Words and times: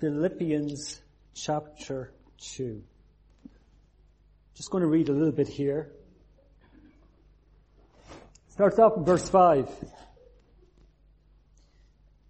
Philippians 0.00 1.02
chapter 1.34 2.12
2. 2.54 2.80
Just 4.54 4.70
going 4.70 4.82
to 4.82 4.88
read 4.88 5.08
a 5.08 5.12
little 5.12 5.32
bit 5.32 5.48
here. 5.48 5.90
Starts 8.46 8.78
off 8.78 8.96
in 8.96 9.04
verse 9.04 9.28
5. 9.28 9.68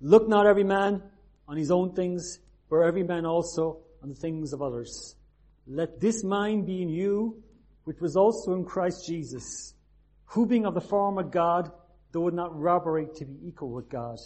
Look 0.00 0.26
not 0.30 0.46
every 0.46 0.64
man 0.64 1.02
on 1.46 1.58
his 1.58 1.70
own 1.70 1.92
things, 1.92 2.38
but 2.70 2.76
every 2.76 3.02
man 3.02 3.26
also 3.26 3.80
on 4.02 4.08
the 4.08 4.14
things 4.14 4.54
of 4.54 4.62
others. 4.62 5.14
Let 5.66 6.00
this 6.00 6.24
mind 6.24 6.64
be 6.64 6.80
in 6.80 6.88
you, 6.88 7.42
which 7.84 8.00
was 8.00 8.16
also 8.16 8.54
in 8.54 8.64
Christ 8.64 9.06
Jesus, 9.06 9.74
who 10.24 10.46
being 10.46 10.64
of 10.64 10.72
the 10.72 10.80
form 10.80 11.18
of 11.18 11.30
God, 11.30 11.70
though 12.12 12.30
not 12.30 12.58
robbery 12.58 13.08
to 13.16 13.26
be 13.26 13.46
equal 13.46 13.72
with 13.72 13.90
God, 13.90 14.16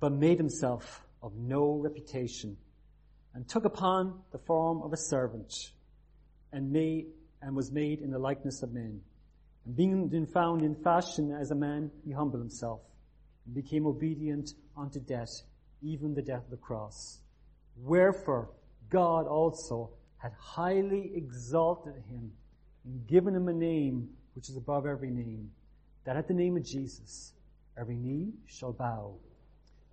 but 0.00 0.10
made 0.10 0.38
himself 0.38 1.03
of 1.24 1.34
no 1.36 1.72
reputation, 1.72 2.54
and 3.32 3.48
took 3.48 3.64
upon 3.64 4.20
the 4.30 4.38
form 4.38 4.82
of 4.82 4.92
a 4.92 4.96
servant, 4.96 5.72
and 6.52 6.70
made, 6.70 7.06
and 7.40 7.56
was 7.56 7.72
made 7.72 8.00
in 8.00 8.10
the 8.10 8.18
likeness 8.18 8.62
of 8.62 8.72
men. 8.72 9.00
And 9.64 9.74
being 9.74 10.26
found 10.26 10.62
in 10.62 10.74
fashion 10.74 11.32
as 11.32 11.50
a 11.50 11.54
man, 11.54 11.90
he 12.04 12.12
humbled 12.12 12.42
himself, 12.42 12.80
and 13.46 13.54
became 13.54 13.86
obedient 13.86 14.50
unto 14.76 15.00
death, 15.00 15.30
even 15.80 16.12
the 16.14 16.20
death 16.20 16.44
of 16.44 16.50
the 16.50 16.58
cross. 16.58 17.20
Wherefore, 17.76 18.50
God 18.90 19.26
also 19.26 19.90
had 20.18 20.32
highly 20.38 21.10
exalted 21.14 21.94
him 22.10 22.32
and 22.84 23.06
given 23.06 23.34
him 23.34 23.48
a 23.48 23.52
name 23.54 24.10
which 24.34 24.50
is 24.50 24.58
above 24.58 24.86
every 24.86 25.10
name, 25.10 25.50
that 26.04 26.16
at 26.16 26.28
the 26.28 26.34
name 26.34 26.58
of 26.58 26.64
Jesus 26.64 27.32
every 27.78 27.96
knee 27.96 28.34
shall 28.46 28.72
bow 28.72 29.14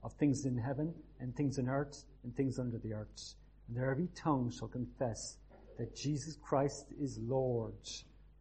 of 0.03 0.13
things 0.13 0.45
in 0.45 0.57
heaven 0.57 0.93
and 1.19 1.35
things 1.35 1.57
in 1.57 1.69
earth 1.69 2.03
and 2.23 2.35
things 2.35 2.59
under 2.59 2.77
the 2.77 2.93
earth. 2.93 3.35
And 3.67 3.77
that 3.77 3.85
every 3.85 4.09
tongue 4.15 4.51
shall 4.51 4.67
confess 4.67 5.37
that 5.77 5.95
Jesus 5.95 6.37
Christ 6.41 6.85
is 6.99 7.17
Lord 7.21 7.73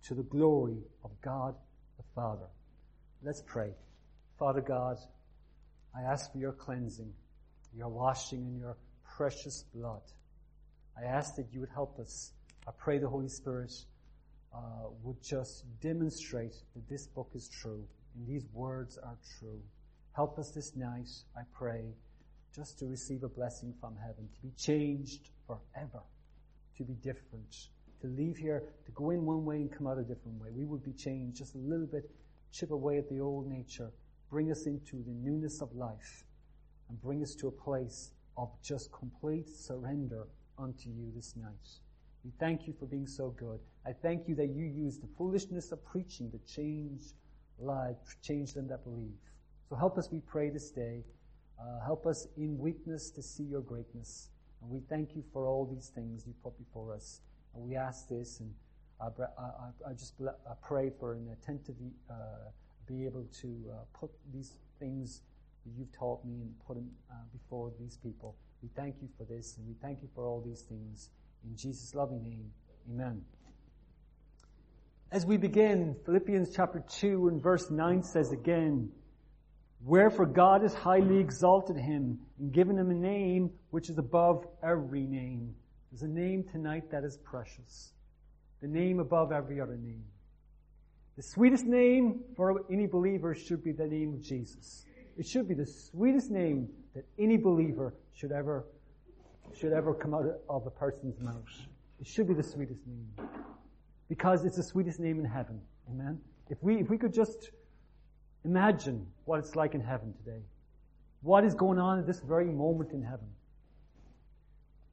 to 0.05 0.15
the 0.15 0.23
glory 0.23 0.79
of 1.05 1.11
God 1.23 1.55
the 1.97 2.05
Father. 2.15 2.49
Let's 3.23 3.43
pray. 3.47 3.73
Father 4.39 4.61
God, 4.61 4.97
I 5.95 6.03
ask 6.03 6.33
for 6.33 6.39
your 6.39 6.53
cleansing, 6.53 7.13
your 7.77 7.89
washing 7.89 8.47
in 8.47 8.59
your 8.59 8.77
precious 9.17 9.65
blood. 9.75 10.03
I 10.99 11.05
ask 11.05 11.35
that 11.37 11.53
you 11.53 11.61
would 11.61 11.71
help 11.71 11.99
us. 11.99 12.33
I 12.67 12.73
pray 12.79 12.99
the 12.99 13.09
Holy 13.09 13.29
Spirit 13.29 13.73
uh, 14.55 14.89
would 15.03 15.23
just 15.23 15.65
demonstrate 15.81 16.55
that 16.75 16.89
this 16.89 17.07
book 17.07 17.31
is 17.35 17.49
true 17.49 17.85
and 18.15 18.27
these 18.27 18.47
words 18.53 18.99
are 18.99 19.17
true. 19.39 19.61
Help 20.13 20.39
us 20.39 20.51
this 20.51 20.75
night, 20.75 21.09
I 21.37 21.43
pray, 21.53 21.95
just 22.55 22.79
to 22.81 22.87
receive 22.87 23.23
a 23.23 23.29
blessing 23.29 23.73
from 23.81 23.95
heaven, 23.97 24.29
to 24.35 24.43
be 24.43 24.51
changed 24.57 25.31
forever, 25.47 26.03
to 26.77 26.85
be 26.85 26.95
different, 26.95 27.69
to 28.01 28.09
leave 28.09 28.37
here, 28.37 28.65
to 28.87 28.93
go 28.93 29.11
in 29.11 29.25
one 29.25 29.45
way 29.45 29.57
and 29.57 29.71
come 29.71 29.87
out 29.87 29.99
a 29.99 30.03
different 30.03 30.41
way. 30.41 30.49
We 30.53 30.65
would 30.65 30.83
be 30.83 30.93
changed 30.93 31.39
just 31.39 31.55
a 31.55 31.59
little 31.59 31.87
bit, 31.87 32.11
chip 32.53 32.73
away 32.73 32.99
at 32.99 33.09
the 33.09 33.21
old 33.21 33.49
nature, 33.49 33.93
bring 34.29 34.51
us 34.51 34.67
into 34.67 35.03
the 35.05 35.13
newness 35.13 35.63
of 35.63 35.73
life, 35.77 36.25
and 36.89 37.01
bring 37.01 37.23
us 37.23 37.37
to 37.37 37.47
a 37.47 37.53
place 37.53 38.11
of 38.37 38.51
just 38.63 38.91
complete 38.93 39.49
surrender 39.49 40.27
unto 40.59 40.91
you 40.91 41.13
this 41.15 41.37
night. 41.37 41.69
We 42.25 42.33
thank 42.41 42.67
you 42.67 42.75
for 42.79 42.87
being 42.87 43.07
so 43.07 43.31
good. 43.31 43.61
I 43.87 43.93
thank 43.93 44.27
you 44.29 44.35
that 44.35 44.49
you 44.49 44.65
use 44.65 44.99
the 44.99 45.09
foolishness 45.17 45.71
of 45.71 45.85
preaching 45.85 46.33
to 46.33 46.39
change 46.53 47.03
lives, 47.59 48.17
change 48.23 48.55
them 48.55 48.67
that 48.69 48.83
believe. 48.85 49.17
So 49.71 49.77
help 49.77 49.97
us, 49.99 50.09
we 50.11 50.19
pray 50.19 50.51
this 50.51 50.73
day. 50.73 51.05
Uh, 51.57 51.85
help 51.85 52.05
us 52.05 52.27
in 52.37 52.59
weakness 52.59 53.09
to 53.11 53.23
see 53.23 53.45
your 53.45 53.61
greatness. 53.61 54.31
And 54.61 54.69
we 54.69 54.81
thank 54.81 55.15
you 55.15 55.23
for 55.33 55.47
all 55.47 55.65
these 55.65 55.93
things 55.95 56.25
you 56.27 56.35
put 56.43 56.59
before 56.59 56.93
us. 56.93 57.21
And 57.55 57.63
we 57.63 57.77
ask 57.77 58.09
this, 58.09 58.41
and 58.41 58.53
I, 59.01 59.07
I, 59.39 59.91
I 59.91 59.93
just 59.93 60.15
I 60.21 60.55
pray 60.61 60.91
for 60.99 61.15
an 61.15 61.29
attentive, 61.41 61.77
uh, 62.11 62.15
be 62.89 63.05
able 63.05 63.25
to 63.43 63.65
uh, 63.71 63.75
put 63.93 64.11
these 64.35 64.57
things 64.81 65.23
that 65.65 65.73
you've 65.79 65.93
taught 65.93 66.25
me 66.25 66.41
and 66.41 66.53
put 66.67 66.75
them 66.75 66.91
uh, 67.09 67.15
before 67.33 67.71
these 67.79 67.97
people. 67.97 68.35
We 68.63 68.71
thank 68.75 68.97
you 69.01 69.09
for 69.17 69.23
this, 69.23 69.57
and 69.57 69.69
we 69.69 69.75
thank 69.81 70.03
you 70.03 70.09
for 70.17 70.27
all 70.27 70.43
these 70.45 70.63
things. 70.63 71.11
In 71.45 71.57
Jesus' 71.57 71.95
loving 71.95 72.25
name, 72.25 72.51
amen. 72.91 73.23
As 75.13 75.25
we 75.25 75.37
begin, 75.37 75.95
Philippians 76.05 76.51
chapter 76.57 76.83
2 76.89 77.29
and 77.29 77.41
verse 77.41 77.71
9 77.71 78.03
says 78.03 78.33
again, 78.33 78.91
Wherefore 79.83 80.27
God 80.27 80.63
has 80.63 80.75
highly 80.75 81.19
exalted 81.19 81.77
him 81.77 82.19
and 82.39 82.53
given 82.53 82.79
him 82.79 82.91
a 82.91 82.95
name 82.95 83.51
which 83.71 83.89
is 83.89 83.99
above 83.99 84.47
every 84.63 85.07
name. 85.07 85.55
There's 85.91 86.03
a 86.03 86.09
name 86.09 86.45
tonight 86.45 86.91
that 86.91 87.03
is 87.03 87.17
precious. 87.19 87.93
The 88.61 88.69
name 88.69 89.01
above 89.01 89.33
every 89.33 89.61
other 89.61 89.77
name. 89.77 90.05
The 91.17 91.23
sweetest 91.23 91.65
name 91.65 92.21
for 92.37 92.65
any 92.71 92.87
believer 92.87 93.35
should 93.35 93.65
be 93.65 93.73
the 93.73 93.87
name 93.87 94.15
of 94.15 94.23
Jesus. 94.23 94.85
It 95.17 95.27
should 95.27 95.49
be 95.49 95.55
the 95.55 95.67
sweetest 95.67 96.31
name 96.31 96.69
that 96.95 97.05
any 97.19 97.37
believer 97.37 97.95
should 98.13 98.33
ever, 98.33 98.67
should 99.55 99.73
ever 99.73 99.95
come 99.95 100.15
out 100.15 100.27
of 100.49 100.67
a 100.67 100.71
person's 100.71 101.19
mouth. 101.21 101.45
It 102.01 102.07
should 102.07 102.29
be 102.29 102.35
the 102.35 102.43
sweetest 102.43 102.81
name. 102.87 103.29
Because 104.09 104.45
it's 104.45 104.57
the 104.57 104.63
sweetest 104.63 105.01
name 105.01 105.19
in 105.19 105.25
heaven. 105.25 105.61
Amen? 105.91 106.21
If 106.49 106.63
we, 106.63 106.81
if 106.81 106.91
we 106.91 106.99
could 106.99 107.13
just 107.13 107.51
Imagine 108.45 109.07
what 109.25 109.39
it's 109.39 109.55
like 109.55 109.75
in 109.75 109.81
heaven 109.81 110.15
today. 110.25 110.43
What 111.23 111.45
is 111.45 111.55
going 111.55 111.79
on 111.79 111.99
at 111.99 112.07
this 112.07 112.21
very 112.21 112.47
moment 112.47 112.93
in 112.93 113.03
heaven? 113.03 113.29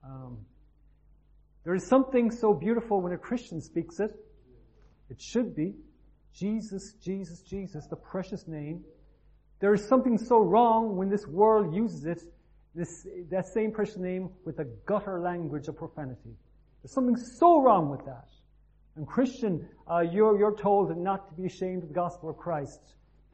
Um, 0.03 0.37
there 1.63 1.75
is 1.75 1.85
something 1.85 2.31
so 2.31 2.53
beautiful 2.53 3.01
when 3.01 3.13
a 3.13 3.17
Christian 3.17 3.61
speaks 3.61 3.99
it. 3.99 4.11
It 5.09 5.21
should 5.21 5.55
be 5.55 5.73
Jesus, 6.33 6.93
Jesus, 7.03 7.41
Jesus, 7.41 7.87
the 7.87 7.95
precious 7.95 8.47
name. 8.47 8.83
There 9.59 9.73
is 9.73 9.87
something 9.87 10.17
so 10.17 10.39
wrong 10.39 10.95
when 10.95 11.09
this 11.09 11.25
world 11.25 11.73
uses 11.73 12.05
it, 12.05 12.21
this, 12.75 13.07
that 13.31 13.47
same 13.47 13.71
precious 13.71 13.97
name 13.97 14.29
with 14.45 14.59
a 14.59 14.65
gutter 14.85 15.19
language 15.19 15.67
of 15.67 15.77
profanity. 15.77 16.35
There's 16.81 16.93
something 16.93 17.17
so 17.17 17.61
wrong 17.61 17.89
with 17.89 18.05
that. 18.05 18.27
And 18.95 19.07
Christian, 19.07 19.67
uh, 19.89 20.01
you're, 20.01 20.37
you're 20.37 20.55
told 20.55 20.95
not 20.97 21.27
to 21.29 21.33
be 21.35 21.47
ashamed 21.47 21.83
of 21.83 21.89
the 21.89 21.95
gospel 21.95 22.29
of 22.29 22.37
Christ. 22.37 22.79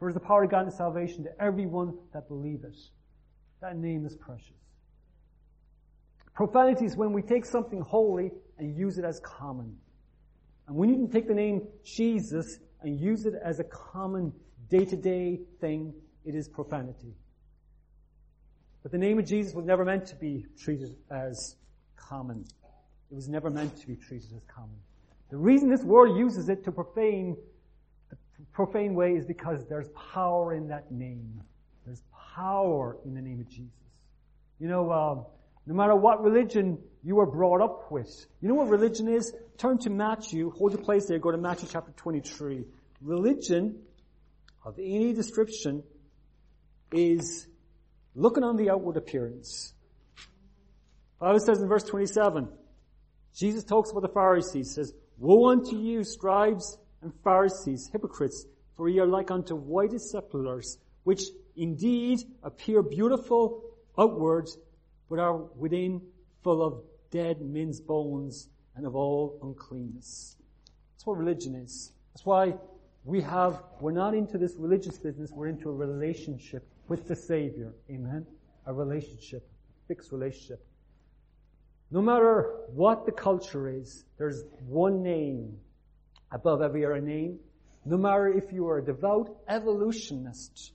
For 0.03 0.11
the 0.11 0.19
power 0.19 0.43
of 0.43 0.51
God 0.51 0.63
and 0.63 0.73
salvation 0.73 1.23
to 1.23 1.29
everyone 1.41 1.93
that 2.11 2.27
believeth. 2.27 2.75
That 3.61 3.77
name 3.77 4.05
is 4.05 4.17
precious. 4.17 4.51
Profanity 6.35 6.83
is 6.83 6.97
when 6.97 7.13
we 7.13 7.21
take 7.21 7.45
something 7.45 7.79
holy 7.79 8.31
and 8.57 8.75
use 8.75 8.97
it 8.97 9.05
as 9.05 9.21
common. 9.21 9.77
And 10.67 10.75
when 10.75 10.89
you 10.89 10.95
can 10.95 11.09
take 11.09 11.29
the 11.29 11.33
name 11.33 11.69
Jesus 11.85 12.59
and 12.81 12.99
use 12.99 13.25
it 13.25 13.33
as 13.45 13.61
a 13.61 13.63
common 13.63 14.33
day-to-day 14.69 15.39
thing, 15.61 15.93
it 16.25 16.35
is 16.35 16.49
profanity. 16.49 17.15
But 18.81 18.91
the 18.91 18.97
name 18.97 19.19
of 19.19 19.25
Jesus 19.25 19.53
was 19.53 19.63
never 19.63 19.85
meant 19.85 20.05
to 20.07 20.15
be 20.17 20.45
treated 20.59 20.97
as 21.11 21.55
common. 21.95 22.43
It 23.09 23.15
was 23.15 23.29
never 23.29 23.49
meant 23.49 23.77
to 23.77 23.87
be 23.87 23.95
treated 23.95 24.33
as 24.35 24.43
common. 24.53 24.75
The 25.29 25.37
reason 25.37 25.69
this 25.69 25.85
world 25.85 26.17
uses 26.17 26.49
it 26.49 26.65
to 26.65 26.73
profane 26.73 27.37
profane 28.51 28.93
way 28.93 29.13
is 29.13 29.25
because 29.25 29.65
there's 29.67 29.87
power 30.13 30.53
in 30.53 30.67
that 30.67 30.91
name. 30.91 31.41
There's 31.85 32.03
power 32.35 32.97
in 33.05 33.13
the 33.13 33.21
name 33.21 33.39
of 33.39 33.49
Jesus. 33.49 33.71
You 34.59 34.67
know, 34.67 34.91
um, 34.91 35.25
no 35.65 35.73
matter 35.73 35.95
what 35.95 36.21
religion 36.23 36.77
you 37.03 37.15
were 37.15 37.25
brought 37.25 37.61
up 37.61 37.91
with, 37.91 38.25
you 38.41 38.49
know 38.49 38.55
what 38.55 38.69
religion 38.69 39.07
is? 39.07 39.33
Turn 39.57 39.77
to 39.79 39.89
Matthew, 39.89 40.51
hold 40.51 40.73
your 40.73 40.81
place 40.81 41.07
there, 41.07 41.19
go 41.19 41.31
to 41.31 41.37
Matthew 41.37 41.69
chapter 41.71 41.91
23. 41.95 42.65
Religion 43.01 43.79
of 44.65 44.77
any 44.77 45.13
description 45.13 45.83
is 46.91 47.47
looking 48.15 48.43
on 48.43 48.55
the 48.55 48.69
outward 48.69 48.97
appearance. 48.97 49.73
Bible 51.19 51.39
says 51.39 51.61
in 51.61 51.67
verse 51.67 51.83
27, 51.83 52.49
Jesus 53.35 53.63
talks 53.63 53.91
about 53.91 54.01
the 54.01 54.09
Pharisees, 54.09 54.73
says, 54.73 54.93
Woe 55.17 55.49
unto 55.49 55.77
you, 55.77 56.03
scribes 56.03 56.77
and 57.03 57.13
Pharisees, 57.23 57.89
hypocrites, 57.91 58.45
for 58.75 58.89
ye 58.89 58.99
are 58.99 59.05
like 59.05 59.29
unto 59.29 59.55
white 59.55 59.99
sepulchres, 59.99 60.77
which 61.03 61.23
indeed 61.55 62.23
appear 62.41 62.81
beautiful 62.81 63.63
outward, 63.97 64.49
but 65.09 65.19
are 65.19 65.37
within 65.57 66.01
full 66.43 66.63
of 66.63 66.81
dead 67.11 67.41
men's 67.41 67.79
bones 67.79 68.49
and 68.75 68.85
of 68.85 68.95
all 68.95 69.37
uncleanness. 69.43 70.35
That's 70.93 71.05
what 71.05 71.17
religion 71.17 71.55
is. 71.55 71.91
That's 72.13 72.25
why 72.25 72.55
we 73.05 73.21
have, 73.21 73.61
we're 73.79 73.91
not 73.91 74.15
into 74.15 74.37
this 74.37 74.55
religious 74.57 74.97
business, 74.97 75.31
we're 75.31 75.47
into 75.47 75.69
a 75.69 75.73
relationship 75.73 76.65
with 76.87 77.07
the 77.07 77.15
Savior. 77.15 77.73
Amen? 77.89 78.25
A 78.65 78.73
relationship, 78.73 79.45
a 79.69 79.87
fixed 79.87 80.11
relationship. 80.11 80.65
No 81.91 82.01
matter 82.01 82.55
what 82.73 83.05
the 83.05 83.11
culture 83.11 83.69
is, 83.69 84.05
there's 84.17 84.45
one 84.67 85.03
name 85.03 85.57
above 86.33 86.61
every 86.61 86.85
other 86.85 86.99
name. 86.99 87.39
No 87.85 87.97
matter 87.97 88.27
if 88.27 88.51
you 88.51 88.67
are 88.67 88.79
a 88.79 88.85
devout 88.85 89.29
evolutionist, 89.47 90.73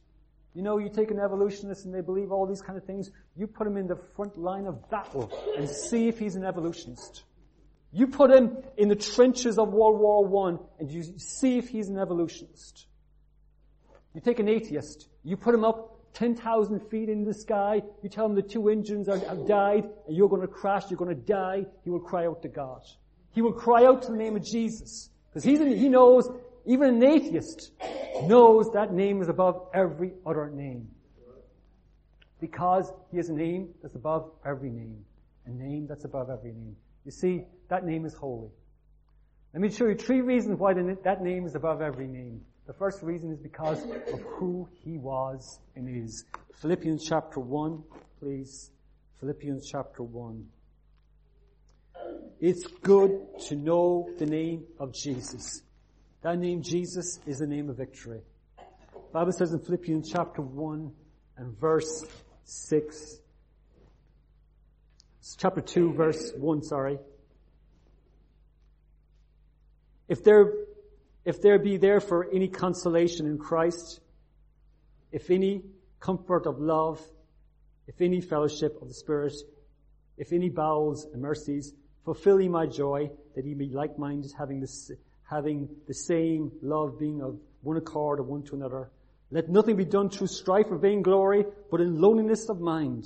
You 0.58 0.64
know, 0.64 0.78
you 0.78 0.88
take 0.88 1.12
an 1.12 1.20
evolutionist 1.20 1.84
and 1.84 1.94
they 1.94 2.00
believe 2.00 2.32
all 2.32 2.44
these 2.44 2.62
kind 2.62 2.76
of 2.76 2.84
things, 2.84 3.12
you 3.36 3.46
put 3.46 3.64
him 3.64 3.76
in 3.76 3.86
the 3.86 3.96
front 4.16 4.36
line 4.36 4.66
of 4.66 4.90
battle 4.90 5.30
and 5.56 5.68
see 5.68 6.08
if 6.08 6.18
he's 6.18 6.34
an 6.34 6.44
evolutionist. 6.44 7.22
You 7.92 8.08
put 8.08 8.32
him 8.32 8.56
in 8.76 8.88
the 8.88 8.96
trenches 8.96 9.58
of 9.58 9.68
World 9.68 10.00
War 10.00 10.26
One 10.26 10.58
and 10.80 10.90
you 10.90 11.04
see 11.16 11.58
if 11.58 11.68
he's 11.68 11.88
an 11.88 11.98
evolutionist. 11.98 12.86
You 14.14 14.20
take 14.20 14.40
an 14.40 14.48
atheist, 14.48 15.08
you 15.22 15.36
put 15.36 15.54
him 15.54 15.64
up 15.64 15.94
10,000 16.14 16.80
feet 16.88 17.08
in 17.08 17.24
the 17.24 17.34
sky, 17.34 17.82
you 18.02 18.08
tell 18.08 18.26
him 18.26 18.34
the 18.34 18.42
two 18.42 18.68
engines 18.68 19.08
are, 19.08 19.18
have 19.18 19.46
died 19.46 19.88
and 20.08 20.16
you're 20.16 20.28
going 20.28 20.42
to 20.42 20.48
crash, 20.48 20.90
you're 20.90 20.98
going 20.98 21.14
to 21.14 21.22
die, 21.22 21.66
he 21.84 21.90
will 21.90 22.00
cry 22.00 22.26
out 22.26 22.42
to 22.42 22.48
God. 22.48 22.80
He 23.32 23.42
will 23.42 23.52
cry 23.52 23.84
out 23.84 24.02
to 24.02 24.10
the 24.10 24.18
name 24.18 24.34
of 24.34 24.42
Jesus. 24.42 25.10
Because 25.32 25.44
he 25.44 25.88
knows, 25.88 26.28
even 26.66 26.96
an 26.96 27.02
atheist 27.02 27.72
knows 28.24 28.70
that 28.72 28.92
name 28.92 29.22
is 29.22 29.28
above 29.28 29.68
every 29.74 30.12
other 30.26 30.50
name. 30.50 30.88
Because 32.40 32.92
he 33.10 33.16
has 33.16 33.28
a 33.28 33.32
name 33.32 33.70
that's 33.82 33.94
above 33.94 34.30
every 34.44 34.70
name. 34.70 35.04
A 35.46 35.50
name 35.50 35.86
that's 35.86 36.04
above 36.04 36.30
every 36.30 36.52
name. 36.52 36.76
You 37.04 37.10
see, 37.10 37.44
that 37.68 37.84
name 37.84 38.04
is 38.04 38.14
holy. 38.14 38.50
Let 39.54 39.62
me 39.62 39.70
show 39.70 39.86
you 39.86 39.94
three 39.94 40.20
reasons 40.20 40.58
why 40.58 40.74
that 40.74 41.22
name 41.22 41.46
is 41.46 41.54
above 41.54 41.80
every 41.80 42.06
name. 42.06 42.42
The 42.66 42.74
first 42.74 43.02
reason 43.02 43.32
is 43.32 43.38
because 43.38 43.82
of 44.12 44.20
who 44.20 44.68
he 44.84 44.98
was 44.98 45.58
and 45.74 45.88
is. 45.88 46.24
Philippians 46.60 47.02
chapter 47.02 47.40
1, 47.40 47.82
please. 48.20 48.70
Philippians 49.20 49.66
chapter 49.68 50.02
1. 50.02 50.44
It's 52.40 52.64
good 52.82 53.20
to 53.48 53.56
know 53.56 54.08
the 54.16 54.26
name 54.26 54.64
of 54.78 54.94
Jesus. 54.94 55.62
That 56.22 56.38
name 56.38 56.62
Jesus 56.62 57.18
is 57.26 57.38
the 57.38 57.46
name 57.48 57.68
of 57.68 57.76
victory. 57.76 58.20
The 58.56 59.12
Bible 59.12 59.32
says 59.32 59.52
in 59.52 59.58
Philippians 59.58 60.08
chapter 60.08 60.42
1 60.42 60.92
and 61.36 61.58
verse 61.58 62.04
6, 62.44 63.20
it's 65.18 65.36
chapter 65.36 65.60
2 65.60 65.94
verse 65.94 66.32
1, 66.36 66.62
sorry. 66.62 66.98
If 70.08 70.22
there 70.22 70.52
if 71.24 71.42
there 71.42 71.58
be 71.58 71.76
therefore 71.76 72.28
any 72.32 72.48
consolation 72.48 73.26
in 73.26 73.36
Christ, 73.36 74.00
if 75.12 75.28
any 75.28 75.64
comfort 76.00 76.46
of 76.46 76.58
love, 76.58 77.02
if 77.86 78.00
any 78.00 78.20
fellowship 78.22 78.80
of 78.80 78.88
the 78.88 78.94
Spirit, 78.94 79.34
if 80.16 80.32
any 80.32 80.48
bowels 80.48 81.06
and 81.12 81.20
mercies, 81.20 81.74
fulfill 82.08 82.40
ye 82.40 82.48
my 82.48 82.64
joy, 82.64 83.10
that 83.34 83.44
he 83.44 83.52
be 83.52 83.68
like-minded, 83.68 84.32
having 84.38 84.60
the, 84.60 84.96
having 85.28 85.68
the 85.86 85.92
same 85.92 86.50
love, 86.62 86.98
being 86.98 87.20
of 87.20 87.38
one 87.60 87.76
accord 87.76 88.18
of 88.18 88.26
one 88.26 88.42
to 88.42 88.54
another. 88.54 88.90
Let 89.30 89.50
nothing 89.50 89.76
be 89.76 89.84
done 89.84 90.08
through 90.08 90.28
strife 90.28 90.68
or 90.70 90.78
vainglory, 90.78 91.44
but 91.70 91.82
in 91.82 92.00
loneliness 92.00 92.48
of 92.48 92.60
mind. 92.60 93.04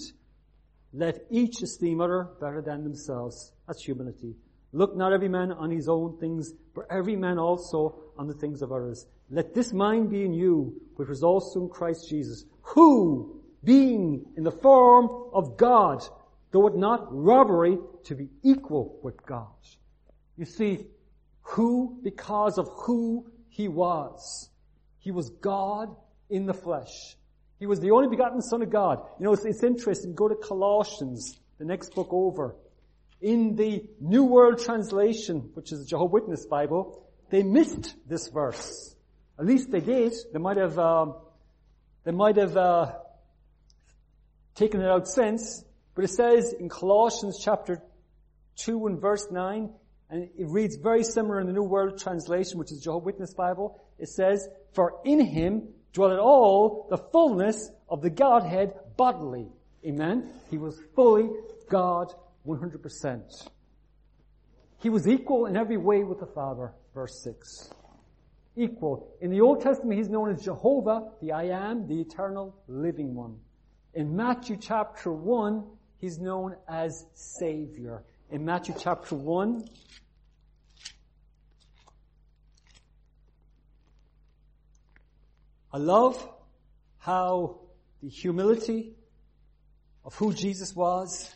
Let 0.93 1.25
each 1.31 1.63
esteem 1.63 2.01
other 2.01 2.29
better 2.41 2.63
than 2.63 2.85
themselves. 2.85 3.53
That's 3.67 3.83
humility. 3.83 4.37
Look 4.73 4.97
not 4.97 5.13
every 5.13 5.29
man 5.29 5.51
on 5.51 5.73
his 5.73 5.89
own 5.89 6.17
things, 6.19 6.53
but 6.73 6.87
every 6.89 7.17
man 7.17 7.41
also 7.41 7.97
on 8.17 8.29
the 8.29 8.35
things 8.35 8.63
of 8.63 8.71
others. 8.71 9.07
Let 9.31 9.53
this 9.53 9.73
mind 9.73 10.11
be 10.11 10.25
in 10.25 10.33
you, 10.33 10.81
which 10.95 11.09
was 11.09 11.25
also 11.25 11.63
in 11.63 11.69
Christ 11.71 12.09
Jesus, 12.09 12.45
who, 12.61 13.41
being 13.65 14.25
in 14.37 14.45
the 14.45 14.53
form 14.53 15.31
of 15.35 15.57
God, 15.57 16.05
though 16.53 16.67
it 16.67 16.77
not 16.77 17.07
robbery 17.11 17.79
to 18.05 18.15
be 18.15 18.29
equal 18.43 19.01
with 19.03 19.25
God. 19.27 19.47
You 20.37 20.45
see, 20.45 20.87
who, 21.43 21.99
because 22.03 22.59
of 22.59 22.69
who 22.73 23.31
he 23.49 23.69
was, 23.69 24.49
he 24.99 25.11
was 25.11 25.31
God 25.31 25.95
in 26.31 26.47
the 26.47 26.55
flesh. 26.55 27.17
He 27.59 27.67
was 27.67 27.81
the 27.81 27.91
only 27.91 28.09
begotten 28.09 28.41
Son 28.41 28.63
of 28.63 28.71
God. 28.71 29.05
You 29.19 29.27
know, 29.27 29.33
it's, 29.33 29.45
it's 29.45 29.63
interesting. 29.63 30.15
Go 30.15 30.29
to 30.29 30.35
Colossians, 30.35 31.39
the 31.59 31.65
next 31.65 31.95
book 31.95 32.09
over. 32.11 32.57
In 33.21 33.57
the 33.57 33.85
New 34.01 34.25
World 34.25 34.59
Translation, 34.59 35.51
which 35.55 35.73
is 35.73 35.81
the 35.81 35.87
Jehovah 35.87 36.13
Witness 36.13 36.47
Bible, 36.47 37.07
they 37.31 37.43
missed 37.43 37.95
this 38.09 38.29
verse. 38.29 38.95
At 39.39 39.47
least 39.47 39.71
they 39.71 39.81
did. 39.81 40.13
They 40.33 40.39
might 40.39 40.57
have, 40.57 40.79
um, 40.79 41.17
they 42.05 42.11
might 42.11 42.37
have 42.37 42.57
uh, 42.57 42.93
taken 44.55 44.81
it 44.81 44.89
out 44.89 45.09
since. 45.09 45.65
But 45.95 46.05
it 46.05 46.11
says 46.11 46.55
in 46.59 46.69
Colossians 46.69 47.41
chapter 47.43 47.83
2 48.57 48.87
and 48.87 49.01
verse 49.01 49.27
9, 49.31 49.71
and 50.11 50.23
it 50.23 50.47
reads 50.49 50.77
very 50.77 51.05
similar 51.05 51.41
in 51.41 51.47
the 51.47 51.53
New 51.53 51.63
World 51.63 51.99
Translation, 51.99 52.59
which 52.59 52.71
is 52.71 52.81
Jehovah 52.83 53.07
Witness 53.07 53.35
Bible. 53.35 53.81
It 53.99 54.09
says, 54.09 54.47
For 54.75 55.01
in 55.05 55.21
him 55.21 55.69
dwelleth 55.93 56.19
all 56.19 56.87
the 56.91 56.99
fullness 56.99 57.71
of 57.89 58.03
the 58.03 58.11
Godhead 58.11 58.75
bodily. 58.97 59.49
Amen? 59.87 60.31
He 60.51 60.59
was 60.59 60.79
fully 60.95 61.31
God 61.69 62.13
100%. 62.47 63.49
He 64.79 64.91
was 64.91 65.09
equal 65.09 65.47
in 65.47 65.57
every 65.57 65.77
way 65.77 66.03
with 66.05 66.21
the 66.21 66.27
Father, 66.27 66.73
verse 66.95 67.23
6. 67.23 67.71
Equal. 68.57 69.17
In 69.21 69.31
the 69.31 69.41
Old 69.41 69.63
Testament, 69.63 69.99
he's 69.99 70.11
known 70.11 70.31
as 70.31 70.45
Jehovah, 70.45 71.11
the 71.23 71.33
I 71.33 71.45
am, 71.45 71.87
the 71.87 72.01
eternal 72.01 72.55
living 72.69 73.15
one. 73.15 73.39
In 73.95 74.15
Matthew 74.15 74.57
chapter 74.61 75.13
1, 75.13 75.65
he's 76.03 76.19
known 76.19 76.55
as 76.69 77.07
Savior. 77.15 78.03
In 78.31 78.45
Matthew 78.45 78.75
chapter 78.79 79.15
1, 79.15 79.65
I 85.73 85.79
love 85.79 86.29
how 86.99 87.61
the 88.03 88.11
humility 88.11 88.93
of 90.05 90.15
who 90.17 90.35
Jesus 90.35 90.77
was 90.77 91.35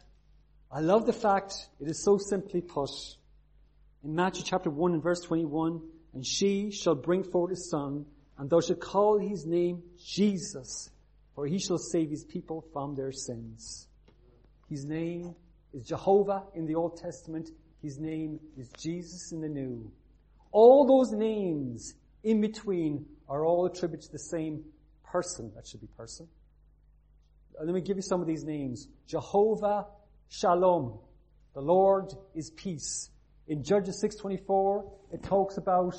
I 0.71 0.81
love 0.81 1.07
the 1.07 1.13
fact 1.13 1.71
it 1.81 1.89
is 1.89 2.03
so 2.03 2.19
simply 2.19 2.61
put. 2.61 2.91
In 4.05 4.15
Matthew 4.15 4.43
chapter 4.45 4.69
1 4.69 4.95
and 4.95 5.03
verse 5.03 5.21
21, 5.21 5.81
and 6.13 6.27
she 6.27 6.71
shall 6.71 6.95
bring 6.95 7.23
forth 7.23 7.53
a 7.53 7.57
son, 7.57 8.05
and 8.37 8.51
thou 8.51 8.61
shalt 8.61 8.81
call 8.81 9.19
his 9.19 9.47
name 9.47 9.83
Jesus, 9.99 10.91
for 11.35 11.47
he 11.47 11.59
shall 11.59 11.79
save 11.79 12.11
his 12.11 12.25
people 12.25 12.65
from 12.73 12.95
their 12.95 13.13
sins. 13.13 13.89
His 14.69 14.85
name 14.85 15.35
is 15.73 15.85
Jehovah 15.85 16.45
in 16.55 16.67
the 16.67 16.75
Old 16.75 16.97
Testament. 16.97 17.51
His 17.83 17.99
name 17.99 18.41
is 18.57 18.71
Jesus 18.79 19.33
in 19.33 19.41
the 19.41 19.49
New. 19.49 19.91
All 20.51 20.87
those 20.87 21.13
names 21.13 21.95
in 22.25 22.41
between 22.41 23.07
are 23.29 23.45
all 23.45 23.67
attributed 23.67 24.07
to 24.07 24.13
the 24.13 24.19
same 24.19 24.65
person. 25.05 25.53
That 25.55 25.67
should 25.67 25.81
be 25.81 25.87
person. 25.97 26.27
Uh, 27.59 27.65
let 27.65 27.75
me 27.75 27.81
give 27.81 27.97
you 27.97 28.03
some 28.03 28.21
of 28.21 28.27
these 28.27 28.45
names. 28.45 28.89
Jehovah 29.07 29.87
Shalom. 30.29 30.99
The 31.55 31.61
Lord 31.61 32.13
is 32.35 32.51
peace. 32.51 33.11
In 33.49 33.63
Judges 33.63 34.03
6.24, 34.03 34.91
it 35.13 35.23
talks 35.23 35.57
about 35.57 35.95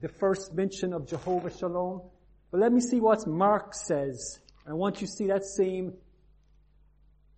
the 0.00 0.08
first 0.08 0.52
mention 0.54 0.92
of 0.92 1.06
Jehovah 1.06 1.56
Shalom. 1.56 2.02
But 2.50 2.60
let 2.60 2.72
me 2.72 2.80
see 2.80 3.00
what 3.00 3.26
Mark 3.26 3.74
says. 3.74 4.40
I 4.66 4.72
want 4.72 5.00
you 5.00 5.06
to 5.06 5.12
see 5.12 5.28
that 5.28 5.44
same 5.44 5.92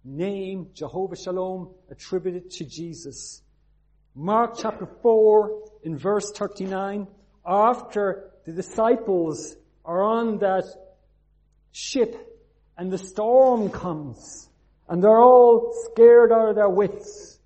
name, 0.05 0.69
Jehovah 0.75 1.17
Shalom, 1.17 1.71
attributed 1.91 2.51
to 2.53 2.65
Jesus. 2.65 3.43
Mark 4.15 4.55
chapter 4.59 4.87
4 5.03 5.63
in 5.85 5.97
verse 5.97 6.31
39, 6.33 7.07
after 7.47 8.31
the 8.45 8.53
disciples 8.53 9.57
are 9.85 10.03
on 10.03 10.39
that 10.39 10.65
ship 11.73 12.17
and 12.77 12.91
the 12.91 12.99
storm 12.99 13.71
comes, 13.71 14.49
and 14.89 15.03
they're 15.03 15.23
all 15.23 15.73
scared 15.91 16.33
out 16.33 16.51
of 16.51 16.57
their 16.57 16.69
wits. 16.69 17.39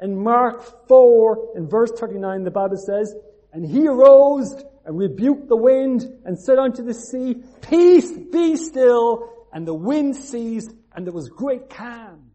In 0.00 0.16
Mark 0.16 0.88
4, 0.88 1.52
in 1.56 1.68
verse 1.68 1.92
39, 1.92 2.44
the 2.44 2.50
Bible 2.50 2.78
says, 2.78 3.14
And 3.52 3.64
he 3.64 3.86
arose 3.86 4.54
and 4.86 4.98
rebuked 4.98 5.48
the 5.48 5.56
wind 5.56 6.02
and 6.24 6.38
said 6.38 6.58
unto 6.58 6.82
the 6.82 6.94
sea, 6.94 7.42
Peace, 7.60 8.10
be 8.10 8.56
still. 8.56 9.28
And 9.52 9.66
the 9.66 9.74
wind 9.74 10.16
ceased 10.16 10.72
and 10.94 11.06
there 11.06 11.12
was 11.12 11.28
great 11.28 11.70
calm. 11.70 12.30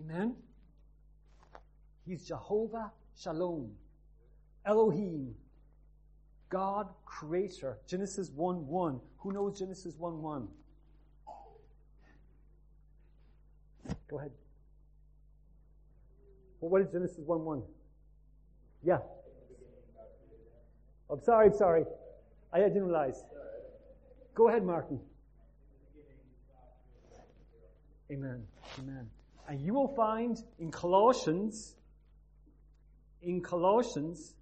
Amen? 0.00 0.34
He's 2.06 2.26
Jehovah 2.26 2.92
Shalom. 3.16 3.70
Elohim. 4.64 5.34
God 6.48 6.88
creator. 7.04 7.78
Genesis 7.86 8.30
1 8.30 8.66
1. 8.66 9.00
Who 9.18 9.32
knows 9.32 9.58
Genesis 9.58 9.94
1 9.96 10.22
1? 10.22 10.48
Go 14.08 14.18
ahead. 14.18 14.32
Well, 16.60 16.70
what 16.70 16.82
is 16.82 16.88
Genesis 16.88 17.18
1 17.18 17.44
1? 17.44 17.62
Yeah. 18.82 18.98
I'm 21.10 21.22
sorry, 21.22 21.46
I'm 21.46 21.56
sorry. 21.56 21.84
I 22.52 22.60
didn't 22.60 22.84
realize. 22.84 23.24
Go 24.34 24.48
ahead, 24.48 24.64
Martin. 24.64 25.00
Amen. 28.10 28.46
Amen. 28.78 29.10
And 29.48 29.60
you 29.60 29.74
will 29.74 29.94
find 29.94 30.36
in 30.58 30.70
Colossians, 30.70 31.74
in 33.22 33.42
Colossians, 33.42 34.34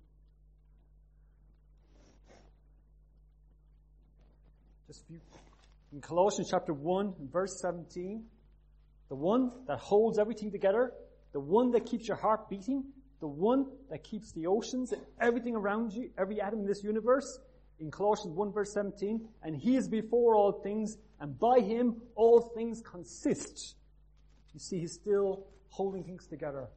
just 4.86 5.06
few 5.06 5.18
in 5.92 6.00
Colossians 6.00 6.48
chapter 6.50 6.72
1 6.72 7.14
verse 7.32 7.58
17, 7.60 8.24
the 9.08 9.14
one 9.14 9.50
that 9.66 9.78
holds 9.78 10.18
everything 10.18 10.50
together, 10.50 10.92
the 11.32 11.40
one 11.40 11.70
that 11.72 11.86
keeps 11.86 12.06
your 12.06 12.16
heart 12.16 12.48
beating, 12.50 12.84
the 13.20 13.26
one 13.26 13.66
that 13.90 14.04
keeps 14.04 14.32
the 14.32 14.46
oceans 14.46 14.92
and 14.92 15.02
everything 15.20 15.56
around 15.56 15.92
you, 15.92 16.10
every 16.18 16.40
atom 16.40 16.60
in 16.60 16.66
this 16.66 16.82
universe, 16.82 17.38
in 17.80 17.90
Colossians 17.90 18.34
1 18.34 18.52
verse 18.52 18.72
17, 18.72 19.28
and 19.42 19.56
he 19.56 19.76
is 19.76 19.88
before 19.88 20.34
all 20.36 20.60
things, 20.62 20.96
and 21.20 21.38
by 21.38 21.60
him 21.60 21.96
all 22.14 22.52
things 22.56 22.80
consist. 22.80 23.76
You 24.54 24.60
see, 24.60 24.78
he's 24.78 24.94
still 24.94 25.46
holding 25.68 26.04
things 26.04 26.26
together. 26.26 26.68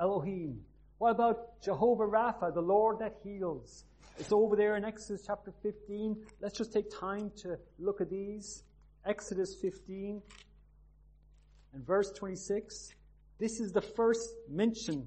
Elohim. 0.00 0.60
What 0.98 1.10
about 1.10 1.60
Jehovah 1.62 2.04
Rapha, 2.04 2.54
the 2.54 2.62
Lord 2.62 2.98
that 3.00 3.16
heals? 3.22 3.84
It's 4.18 4.32
over 4.32 4.56
there 4.56 4.76
in 4.76 4.84
Exodus 4.84 5.24
chapter 5.26 5.52
15. 5.62 6.16
Let's 6.40 6.56
just 6.56 6.72
take 6.72 6.86
time 6.90 7.30
to 7.42 7.58
look 7.78 8.00
at 8.00 8.08
these. 8.08 8.62
Exodus 9.04 9.56
15 9.60 10.22
and 11.74 11.86
verse 11.86 12.10
26. 12.12 12.94
This 13.38 13.60
is 13.60 13.72
the 13.72 13.82
first 13.82 14.34
mention 14.48 15.06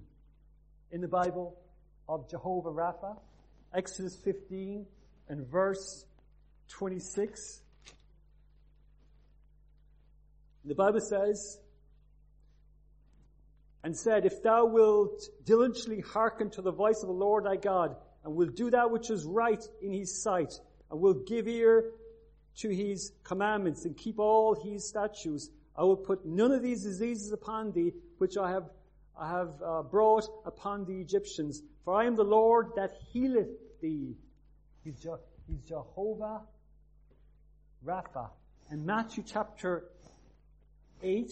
in 0.91 1.01
the 1.01 1.07
Bible 1.07 1.59
of 2.07 2.29
Jehovah 2.29 2.69
Rapha. 2.69 3.17
Exodus 3.73 4.15
15 4.23 4.85
and 5.29 5.47
verse 5.47 6.05
26. 6.69 7.61
The 10.65 10.75
Bible 10.75 10.99
says, 10.99 11.59
and 13.83 13.95
said, 13.95 14.25
If 14.25 14.43
thou 14.43 14.65
wilt 14.65 15.23
diligently 15.45 16.01
hearken 16.01 16.49
to 16.51 16.61
the 16.61 16.71
voice 16.71 17.01
of 17.01 17.07
the 17.07 17.13
Lord 17.13 17.45
thy 17.45 17.55
God, 17.55 17.95
and 18.23 18.35
will 18.35 18.49
do 18.49 18.69
that 18.71 18.91
which 18.91 19.09
is 19.09 19.25
right 19.25 19.63
in 19.81 19.93
his 19.93 20.21
sight, 20.21 20.53
and 20.91 20.99
will 20.99 21.13
give 21.13 21.47
ear 21.47 21.91
to 22.57 22.69
his 22.69 23.13
commandments, 23.23 23.85
and 23.85 23.95
keep 23.95 24.19
all 24.19 24.53
his 24.61 24.87
statutes, 24.87 25.49
I 25.77 25.83
will 25.83 25.95
put 25.95 26.25
none 26.25 26.51
of 26.51 26.61
these 26.61 26.83
diseases 26.83 27.31
upon 27.31 27.71
thee, 27.71 27.93
which 28.17 28.35
I 28.35 28.51
have, 28.51 28.69
I 29.17 29.29
have 29.29 29.53
uh, 29.65 29.83
brought 29.83 30.27
upon 30.45 30.83
the 30.83 30.99
Egyptians. 30.99 31.61
For 31.85 31.93
I 31.93 32.05
am 32.05 32.17
the 32.17 32.23
Lord 32.23 32.71
that 32.75 32.91
healeth 33.13 33.47
thee. 33.81 34.17
He's, 34.83 34.99
Je- 34.99 35.09
he's 35.47 35.61
Jehovah 35.63 36.41
Rapha. 37.85 38.29
In 38.71 38.85
Matthew 38.85 39.23
chapter 39.25 39.85
8, 41.01 41.31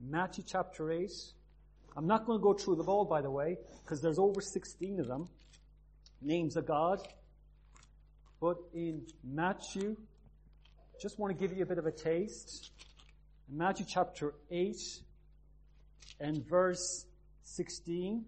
Matthew 0.00 0.44
chapter 0.46 0.90
8, 0.90 1.10
I'm 1.96 2.06
not 2.06 2.26
going 2.26 2.38
to 2.38 2.42
go 2.42 2.54
through 2.54 2.76
them 2.76 2.88
all, 2.88 3.04
by 3.04 3.20
the 3.20 3.30
way, 3.30 3.56
because 3.82 4.00
there's 4.00 4.18
over 4.18 4.40
16 4.40 5.00
of 5.00 5.06
them, 5.06 5.28
names 6.20 6.56
of 6.56 6.66
God. 6.66 7.06
But 8.40 8.56
in 8.72 9.06
Matthew, 9.22 9.96
just 11.00 11.18
want 11.18 11.36
to 11.36 11.38
give 11.38 11.56
you 11.56 11.62
a 11.62 11.66
bit 11.66 11.78
of 11.78 11.86
a 11.86 11.92
taste. 11.92 12.70
In 13.50 13.58
Matthew 13.58 13.86
chapter 13.88 14.34
8 14.50 14.76
and 16.20 16.46
verse 16.48 17.06
16, 17.44 18.24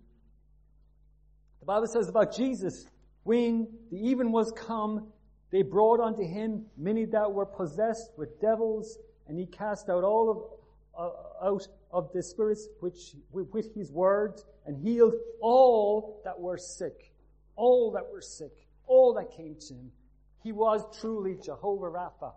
the 1.60 1.66
Bible 1.66 1.86
says 1.86 2.08
about 2.08 2.34
Jesus, 2.34 2.84
when 3.24 3.68
the 3.90 3.98
even 3.98 4.32
was 4.32 4.52
come, 4.52 5.08
they 5.50 5.62
brought 5.62 6.00
unto 6.00 6.22
him 6.22 6.64
many 6.76 7.04
that 7.06 7.32
were 7.32 7.46
possessed 7.46 8.12
with 8.16 8.40
devils, 8.40 8.98
and 9.28 9.38
he 9.38 9.46
cast 9.46 9.88
out 9.88 10.02
all 10.02 10.30
of, 10.30 10.38
uh, 10.98 11.46
out 11.46 11.66
of 11.90 12.10
the 12.12 12.22
spirits 12.22 12.68
which, 12.80 13.14
with 13.32 13.74
his 13.74 13.92
word 13.92 14.40
and 14.66 14.76
healed 14.76 15.14
all 15.40 16.20
that 16.24 16.38
were 16.38 16.56
sick. 16.56 17.12
All 17.56 17.92
that 17.92 18.10
were 18.10 18.20
sick. 18.20 18.66
All 18.86 19.14
that 19.14 19.36
came 19.36 19.56
to 19.68 19.74
him. 19.74 19.92
He 20.42 20.52
was 20.52 20.82
truly 21.00 21.36
Jehovah 21.42 21.90
Rapha. 21.90 22.32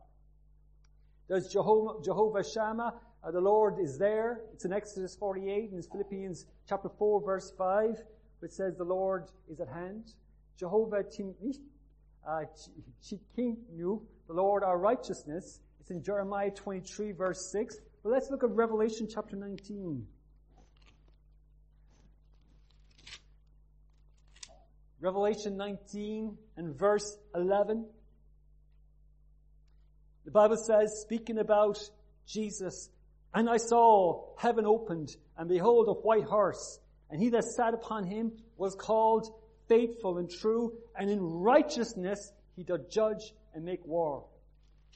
There's 1.28 1.48
Jehovah, 1.48 2.04
Jehovah 2.04 2.44
Shammah. 2.44 2.94
Uh, 3.24 3.32
the 3.32 3.42
Lord 3.42 3.80
is 3.80 3.98
there. 3.98 4.42
It's 4.54 4.66
in 4.66 4.74
Exodus 4.74 5.16
48 5.16 5.72
and 5.72 5.84
Philippians 5.86 6.46
chapter 6.70 6.90
4 6.90 7.22
verse 7.24 7.52
5, 7.58 8.04
which 8.40 8.52
says 8.52 8.76
the 8.78 8.84
Lord 8.84 9.26
is 9.50 9.60
at 9.60 9.68
hand. 9.68 10.14
Jehovah 10.58 11.04
uh, 12.28 12.42
Tsidkenu, 13.04 14.02
the 14.28 14.34
Lord 14.34 14.64
our 14.64 14.78
righteousness. 14.78 15.60
It's 15.80 15.92
in 15.92 16.02
Jeremiah 16.02 16.52
23 16.52 17.12
verse 17.12 17.52
6. 17.52 17.78
But 18.04 18.12
let's 18.12 18.30
look 18.30 18.44
at 18.44 18.52
Revelation 18.52 19.08
chapter 19.12 19.36
19. 19.36 20.06
Revelation 25.02 25.58
19 25.58 26.38
and 26.58 26.76
verse 26.76 27.18
11. 27.36 27.86
The 30.24 30.32
Bible 30.32 30.58
says, 30.58 31.02
speaking 31.02 31.38
about 31.38 31.78
Jesus, 32.26 32.90
and 33.34 33.48
I 33.48 33.58
saw 33.58 34.34
heaven 34.38 34.66
opened, 34.66 35.16
and 35.38 35.48
behold 35.48 35.88
a 35.90 35.94
white 35.94 36.24
horse, 36.24 36.80
and 37.12 37.22
he 37.22 37.30
that 37.30 37.44
sat 37.44 37.76
upon 37.76 38.06
him 38.06 38.32
was 38.58 38.74
called 38.74 39.28
faithful 39.68 40.18
and 40.18 40.30
true, 40.30 40.74
and 40.98 41.10
in 41.10 41.22
righteousness 41.22 42.32
he 42.56 42.64
doth 42.64 42.90
judge 42.90 43.34
and 43.54 43.64
make 43.64 43.86
war. 43.86 44.26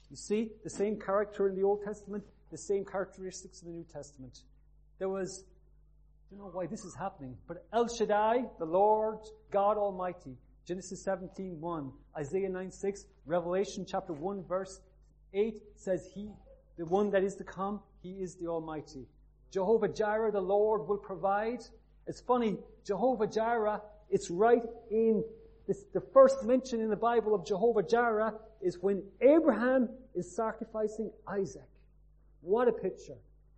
You 0.10 0.16
see, 0.16 0.52
the 0.64 0.70
same 0.70 1.00
character 1.00 1.48
in 1.48 1.56
the 1.56 1.64
Old 1.64 1.84
Testament 1.84 2.24
the 2.52 2.58
same 2.58 2.86
characteristics 2.86 3.62
in 3.62 3.70
the 3.70 3.78
New 3.78 3.86
Testament. 3.92 4.40
There 4.98 5.10
was, 5.10 5.46
I 6.32 6.36
don't 6.36 6.46
know 6.46 6.52
why 6.52 6.66
this 6.66 6.84
is 6.84 6.96
happening, 6.96 7.38
but 7.48 7.66
El 7.74 7.88
Shaddai, 7.88 8.46
the 8.58 8.66
Lord 8.66 9.20
God 9.52 9.78
Almighty, 9.78 10.36
Genesis 10.66 11.04
17, 11.04 11.60
1, 11.60 11.92
Isaiah 12.18 12.50
9, 12.50 12.72
6, 12.72 13.06
Revelation 13.26 13.86
chapter 13.88 14.14
1, 14.14 14.44
verse 14.44 14.82
8 15.34 15.62
says 15.76 16.08
he, 16.14 16.30
the 16.78 16.86
one 16.86 17.12
that 17.12 17.24
is 17.24 17.36
to 17.36 17.44
come, 17.44 17.82
he 18.02 18.14
is 18.22 18.36
the 18.36 18.48
Almighty. 18.48 19.06
Jehovah 19.52 19.88
Jireh, 19.88 20.32
the 20.32 20.42
Lord 20.42 20.88
will 20.88 20.98
provide. 20.98 21.60
It's 22.08 22.22
funny, 22.22 22.58
Jehovah 22.86 23.28
Jireh, 23.28 23.82
it's 24.10 24.30
right 24.30 24.63
in 24.89 25.24
this, 25.68 25.86
the 25.94 26.01
first 26.13 26.44
mention 26.44 26.82
in 26.82 26.89
the 26.89 26.96
Bible 26.96 27.36
of 27.36 27.46
Jehovah 27.46 27.84
Jireh 27.84 28.34
is 28.62 28.80
when 28.82 29.04
Abraham 29.22 29.89
is 30.16 30.36
sacrificing 30.36 31.12
Isaac. 31.28 31.70
What 32.42 32.68
a 32.68 32.72
picture. 32.72 33.18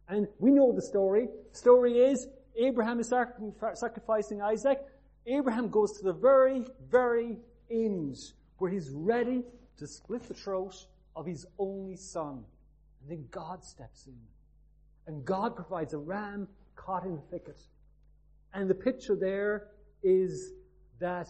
And 0.10 0.28
we 0.40 0.52
know 0.52 0.74
the 0.74 0.82
story. 0.82 1.28
The 1.54 1.58
story 1.58 2.00
is 2.00 2.28
Abraham 2.58 3.00
is 3.00 3.14
sacrificing 3.76 4.42
Isaac. 4.42 4.80
Abraham 5.26 5.70
goes 5.70 5.98
to 6.00 6.04
the 6.04 6.14
very, 6.14 6.66
very 6.90 7.38
end 7.70 8.18
where 8.58 8.70
he's 8.70 8.90
ready 8.90 9.44
to 9.78 9.88
split 9.88 10.28
the 10.28 10.34
throat 10.34 10.76
of 11.16 11.26
his 11.26 11.46
only 11.58 11.96
son. 11.96 12.44
And 13.02 13.10
then 13.10 13.26
God 13.32 13.64
steps 13.64 14.08
in. 14.08 14.20
And 15.08 15.24
God 15.24 15.56
provides 15.56 15.94
a 15.94 15.98
ram 15.98 16.48
caught 16.76 17.06
in 17.06 17.16
the 17.16 17.22
thicket. 17.22 17.60
And 18.54 18.70
the 18.70 18.76
picture 18.76 19.16
there 19.16 19.68
is 20.04 20.54
that 21.00 21.30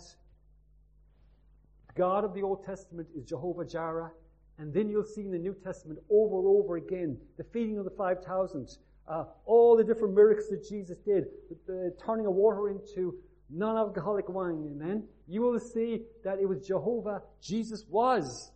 God 1.95 2.23
of 2.23 2.33
the 2.33 2.41
Old 2.41 2.65
Testament 2.65 3.07
is 3.15 3.23
Jehovah 3.23 3.65
Jireh, 3.65 4.11
and 4.57 4.73
then 4.73 4.89
you'll 4.89 5.03
see 5.03 5.21
in 5.21 5.31
the 5.31 5.37
New 5.37 5.55
Testament 5.63 5.99
over 6.09 6.39
and 6.39 6.47
over 6.47 6.77
again 6.77 7.17
the 7.37 7.43
feeding 7.43 7.77
of 7.77 7.85
the 7.85 7.91
5,000, 7.91 8.77
uh, 9.07 9.25
all 9.45 9.75
the 9.75 9.83
different 9.83 10.13
miracles 10.13 10.47
that 10.49 10.67
Jesus 10.67 10.97
did, 10.99 11.25
the 11.67 11.95
turning 12.03 12.27
of 12.27 12.33
water 12.33 12.69
into 12.69 13.15
non-alcoholic 13.49 14.29
wine, 14.29 14.63
amen? 14.71 15.03
You 15.27 15.41
will 15.41 15.59
see 15.59 16.03
that 16.23 16.39
it 16.39 16.47
was 16.47 16.65
Jehovah, 16.65 17.21
Jesus 17.41 17.83
was 17.89 18.51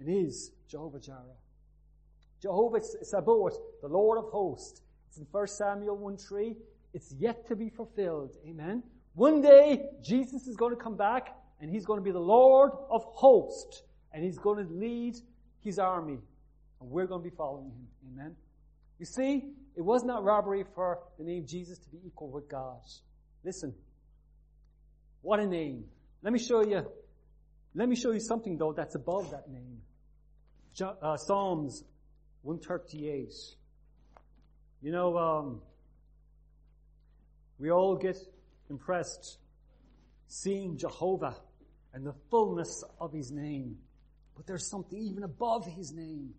and 0.00 0.08
is 0.08 0.52
Jehovah 0.68 1.00
Jireh. 1.00 1.38
Jehovah 2.40 2.80
Sabaoth, 3.02 3.58
the 3.82 3.88
Lord 3.88 4.18
of 4.18 4.30
hosts. 4.30 4.82
It's 5.08 5.18
in 5.18 5.26
1 5.30 5.46
Samuel 5.48 5.96
1 5.96 6.16
3. 6.16 6.54
It's 6.94 7.12
yet 7.18 7.46
to 7.48 7.56
be 7.56 7.68
fulfilled. 7.68 8.36
Amen. 8.46 8.82
One 9.18 9.42
day, 9.42 9.82
Jesus 10.00 10.46
is 10.46 10.54
going 10.54 10.72
to 10.72 10.80
come 10.80 10.96
back 10.96 11.34
and 11.60 11.68
he's 11.68 11.84
going 11.84 11.98
to 11.98 12.04
be 12.04 12.12
the 12.12 12.20
Lord 12.20 12.70
of 12.88 13.02
hosts 13.02 13.82
and 14.12 14.22
he's 14.22 14.38
going 14.38 14.64
to 14.64 14.72
lead 14.72 15.16
his 15.60 15.80
army, 15.80 16.20
and 16.80 16.88
we're 16.88 17.06
going 17.06 17.24
to 17.24 17.28
be 17.28 17.34
following 17.34 17.66
him. 17.66 17.88
Amen. 18.12 18.36
You 19.00 19.06
see, 19.06 19.42
it 19.76 19.80
was 19.80 20.04
not 20.04 20.22
robbery 20.22 20.64
for 20.72 21.00
the 21.18 21.24
name 21.24 21.46
Jesus 21.48 21.78
to 21.78 21.88
be 21.88 21.98
equal 22.06 22.30
with 22.30 22.48
God. 22.48 22.78
Listen, 23.44 23.74
what 25.22 25.40
a 25.40 25.46
name. 25.48 25.86
Let 26.22 26.32
me 26.32 26.38
show 26.38 26.64
you, 26.64 26.86
let 27.74 27.88
me 27.88 27.96
show 27.96 28.12
you 28.12 28.20
something 28.20 28.56
though 28.56 28.72
that's 28.72 28.94
above 28.94 29.32
that 29.32 29.50
name. 29.50 29.80
Uh, 30.80 31.16
Psalms 31.16 31.82
138. 32.42 33.32
You 34.80 34.92
know, 34.92 35.18
um, 35.18 35.60
we 37.58 37.72
all 37.72 37.96
get 37.96 38.16
impressed 38.70 39.38
seeing 40.26 40.76
Jehovah 40.76 41.36
and 41.94 42.06
the 42.06 42.14
fullness 42.30 42.84
of 43.00 43.12
His 43.12 43.30
name. 43.30 43.78
But 44.38 44.46
there's 44.46 44.70
something 44.70 44.96
even 44.96 45.24
above 45.24 45.66
his 45.66 45.92
name. 45.92 46.32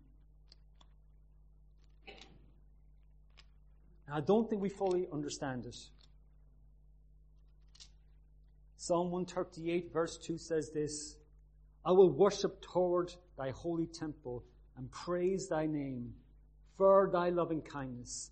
And 4.06 4.16
I 4.16 4.20
don't 4.22 4.48
think 4.48 4.62
we 4.62 4.70
fully 4.70 5.06
understand 5.12 5.66
it. 5.66 5.76
Psalm 8.78 9.10
138 9.10 9.92
verse 9.92 10.16
2 10.16 10.38
says 10.38 10.70
this, 10.70 11.16
I 11.84 11.92
will 11.92 12.10
worship 12.10 12.62
toward 12.62 13.12
thy 13.36 13.50
holy 13.50 13.86
temple 13.86 14.44
and 14.78 14.90
praise 14.90 15.46
thy 15.48 15.66
name 15.66 16.14
for 16.78 17.10
thy 17.12 17.28
loving 17.28 17.60
kindness 17.60 18.30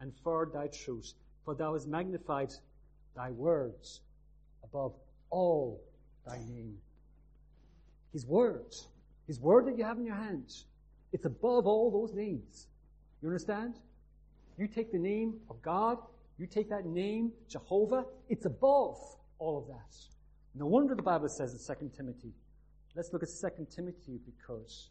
and 0.00 0.14
for 0.24 0.50
thy 0.50 0.68
truth. 0.68 1.12
For 1.44 1.54
thou 1.54 1.74
hast 1.74 1.88
magnified 1.88 2.54
thy 3.16 3.30
words 3.30 4.00
above 4.64 4.94
all 5.30 5.82
thy 6.26 6.38
name. 6.38 6.76
His 8.12 8.26
words, 8.26 8.88
his 9.26 9.40
word 9.40 9.66
that 9.66 9.78
you 9.78 9.84
have 9.84 9.98
in 9.98 10.04
your 10.04 10.16
hands, 10.16 10.66
it's 11.12 11.24
above 11.24 11.66
all 11.66 11.90
those 11.90 12.14
names. 12.14 12.68
You 13.22 13.28
understand? 13.28 13.74
You 14.58 14.66
take 14.66 14.92
the 14.92 14.98
name 14.98 15.34
of 15.48 15.62
God, 15.62 15.98
you 16.38 16.46
take 16.46 16.68
that 16.70 16.86
name, 16.86 17.32
Jehovah, 17.48 18.04
it's 18.28 18.46
above 18.46 18.98
all 19.38 19.58
of 19.58 19.66
that. 19.68 19.96
No 20.54 20.66
wonder 20.66 20.94
the 20.94 21.02
Bible 21.02 21.28
says 21.28 21.52
in 21.52 21.76
2 21.76 21.90
Timothy. 21.96 22.32
Let's 22.94 23.12
look 23.12 23.22
at 23.22 23.28
2 23.28 23.66
Timothy 23.74 24.18
because 24.26 24.90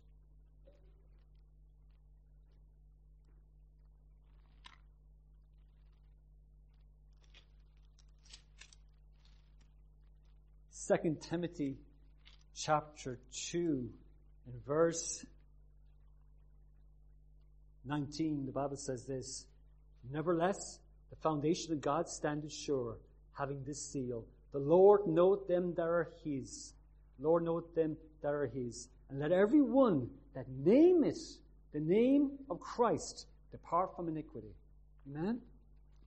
Second 10.89 11.21
Timothy 11.21 11.77
chapter 12.55 13.19
2 13.51 13.87
and 14.47 14.65
verse 14.65 15.23
19, 17.85 18.47
the 18.47 18.51
Bible 18.51 18.75
says 18.75 19.05
this, 19.05 19.45
Nevertheless, 20.11 20.79
the 21.11 21.15
foundation 21.17 21.73
of 21.73 21.81
God 21.81 22.09
standeth 22.09 22.51
sure, 22.51 22.97
having 23.37 23.63
this 23.67 23.79
seal. 23.79 24.25
The 24.51 24.57
Lord 24.57 25.01
knoweth 25.05 25.47
them 25.47 25.75
that 25.75 25.83
are 25.83 26.11
his. 26.23 26.73
Lord 27.19 27.43
knoweth 27.43 27.75
them 27.75 27.95
that 28.23 28.33
are 28.33 28.47
his. 28.47 28.89
And 29.11 29.19
let 29.19 29.31
every 29.31 29.61
one 29.61 30.09
that 30.33 30.47
nameth 30.49 31.37
the 31.71 31.81
name 31.81 32.31
of 32.49 32.59
Christ 32.59 33.27
depart 33.51 33.95
from 33.95 34.07
iniquity. 34.07 34.55
Amen? 35.07 35.39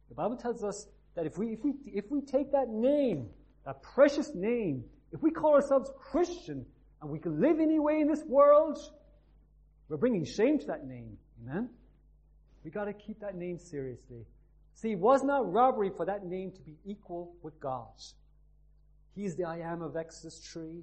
The 0.08 0.16
Bible 0.16 0.38
tells 0.38 0.64
us 0.64 0.88
that 1.14 1.24
if 1.24 1.38
we, 1.38 1.52
if 1.52 1.62
we, 1.62 1.74
if 1.86 2.10
we 2.10 2.20
take 2.20 2.50
that 2.50 2.68
name 2.68 3.28
that 3.64 3.82
precious 3.82 4.34
name, 4.34 4.84
if 5.12 5.22
we 5.22 5.30
call 5.30 5.54
ourselves 5.54 5.90
Christian 5.98 6.66
and 7.00 7.10
we 7.10 7.18
can 7.18 7.40
live 7.40 7.60
any 7.60 7.78
way 7.78 8.00
in 8.00 8.08
this 8.08 8.22
world, 8.24 8.78
we're 9.88 9.96
bringing 9.96 10.24
shame 10.24 10.58
to 10.58 10.66
that 10.66 10.86
name. 10.86 11.18
Amen? 11.42 11.68
We 12.64 12.70
gotta 12.70 12.92
keep 12.92 13.20
that 13.20 13.34
name 13.34 13.58
seriously. 13.58 14.24
See, 14.74 14.92
it 14.92 14.98
was 14.98 15.22
not 15.22 15.52
robbery 15.52 15.90
for 15.96 16.06
that 16.06 16.24
name 16.24 16.52
to 16.52 16.60
be 16.62 16.76
equal 16.84 17.34
with 17.42 17.58
God's. 17.60 18.14
He's 19.14 19.36
the 19.36 19.44
I 19.44 19.58
am 19.58 19.82
of 19.82 19.96
Exodus 19.96 20.38
3. 20.52 20.82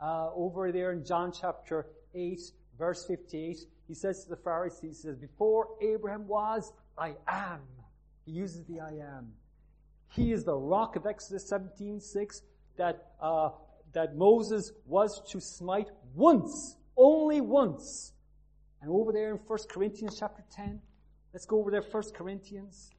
Uh, 0.00 0.30
over 0.34 0.72
there 0.72 0.92
in 0.92 1.04
John 1.04 1.32
chapter 1.32 1.86
8, 2.14 2.40
verse 2.76 3.06
58, 3.06 3.58
he 3.86 3.94
says 3.94 4.24
to 4.24 4.30
the 4.30 4.36
Pharisees, 4.36 4.80
he 4.80 4.92
says, 4.92 5.16
before 5.16 5.68
Abraham 5.80 6.26
was, 6.26 6.72
I 6.98 7.14
am. 7.28 7.60
He 8.26 8.32
uses 8.32 8.64
the 8.66 8.80
I 8.80 8.90
am. 8.90 9.32
He 10.14 10.32
is 10.32 10.44
the 10.44 10.54
rock 10.54 10.96
of 10.96 11.06
Exodus 11.06 11.50
17:6 11.50 12.42
that 12.76 13.12
uh, 13.20 13.50
that 13.92 14.14
Moses 14.16 14.72
was 14.86 15.22
to 15.30 15.40
smite 15.40 15.88
once, 16.14 16.76
only 16.96 17.40
once. 17.40 18.12
And 18.80 18.90
over 18.90 19.12
there 19.12 19.30
in 19.30 19.36
1 19.36 19.58
Corinthians 19.70 20.16
chapter 20.18 20.42
10, 20.50 20.80
let's 21.32 21.46
go 21.46 21.60
over 21.60 21.70
there, 21.70 21.82
1 21.82 22.02
Corinthians. 22.14 22.90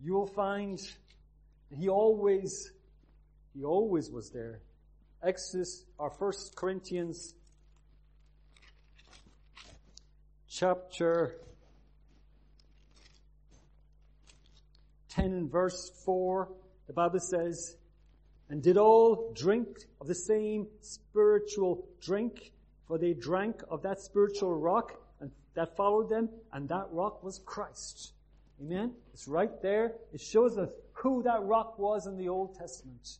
You 0.00 0.12
will 0.14 0.26
find 0.26 0.78
he 1.70 1.88
always, 1.88 2.72
he 3.54 3.64
always 3.64 4.10
was 4.10 4.30
there. 4.30 4.60
Exodus, 5.22 5.84
or 5.98 6.10
1 6.10 6.32
Corinthians 6.54 7.34
chapter 10.48 11.40
10 15.18 15.32
and 15.32 15.50
verse 15.50 15.90
4, 16.04 16.48
the 16.86 16.92
Bible 16.92 17.18
says, 17.18 17.76
and 18.50 18.62
did 18.62 18.76
all 18.76 19.32
drink 19.34 19.66
of 20.00 20.06
the 20.06 20.14
same 20.14 20.66
spiritual 20.80 21.88
drink, 22.00 22.52
for 22.86 22.98
they 22.98 23.14
drank 23.14 23.62
of 23.68 23.82
that 23.82 24.00
spiritual 24.00 24.54
rock 24.54 24.92
and 25.20 25.30
that 25.54 25.76
followed 25.76 26.08
them, 26.08 26.28
and 26.52 26.68
that 26.68 26.86
rock 26.92 27.24
was 27.24 27.40
Christ. 27.44 28.12
Amen? 28.60 28.92
It's 29.12 29.26
right 29.28 29.50
there. 29.60 29.94
It 30.12 30.20
shows 30.20 30.56
us 30.56 30.68
who 30.92 31.22
that 31.24 31.42
rock 31.42 31.78
was 31.78 32.06
in 32.06 32.16
the 32.16 32.28
Old 32.28 32.56
Testament. 32.56 33.18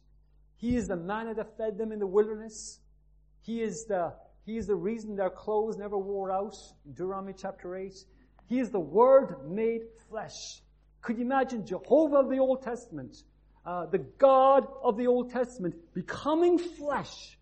He 0.57 0.77
is 0.77 0.88
the 0.88 0.96
manna 0.96 1.35
that 1.35 1.57
fed 1.57 1.79
them 1.79 1.92
in 1.92 1.99
the 1.99 2.07
wilderness. 2.07 2.79
He 3.42 3.61
is 3.61 3.87
the, 3.87 4.14
he 4.46 4.57
is 4.57 4.66
the 4.66 4.75
reason 4.75 5.16
their 5.16 5.31
clothes 5.31 5.77
never 5.77 5.99
wore 5.99 6.31
out 6.31 6.55
in 6.87 6.92
Deuteronomy 6.92 7.35
chapter 7.37 7.77
8. 7.77 7.92
He 8.49 8.61
is 8.61 8.70
the 8.70 8.81
Word 8.81 9.51
made 9.51 9.83
flesh. 10.09 10.62
Could 11.02 11.18
you 11.18 11.24
imagine 11.24 11.66
Jehovah 11.66 12.16
of 12.16 12.28
the 12.28 12.38
Old 12.38 12.62
Testament, 12.62 13.22
uh, 13.64 13.87
the 13.87 13.98
God 13.98 14.66
of 14.82 14.96
the 14.96 15.06
Old 15.06 15.30
Testament, 15.30 15.74
becoming 15.94 16.58
flesh 16.58 17.38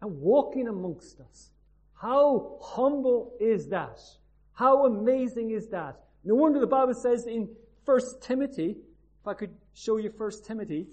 and 0.00 0.20
walking 0.20 0.68
amongst 0.68 1.20
us? 1.20 1.50
How 1.94 2.58
humble 2.62 3.34
is 3.40 3.68
that? 3.68 4.00
How 4.52 4.86
amazing 4.86 5.50
is 5.50 5.68
that? 5.68 6.00
No 6.24 6.34
wonder 6.34 6.60
the 6.60 6.66
Bible 6.66 6.94
says 6.94 7.26
in 7.26 7.48
1 7.84 8.00
Timothy, 8.20 8.76
if 9.20 9.26
I 9.26 9.34
could 9.34 9.54
show 9.74 9.96
you 9.96 10.12
1 10.16 10.30
Timothy, 10.46 10.86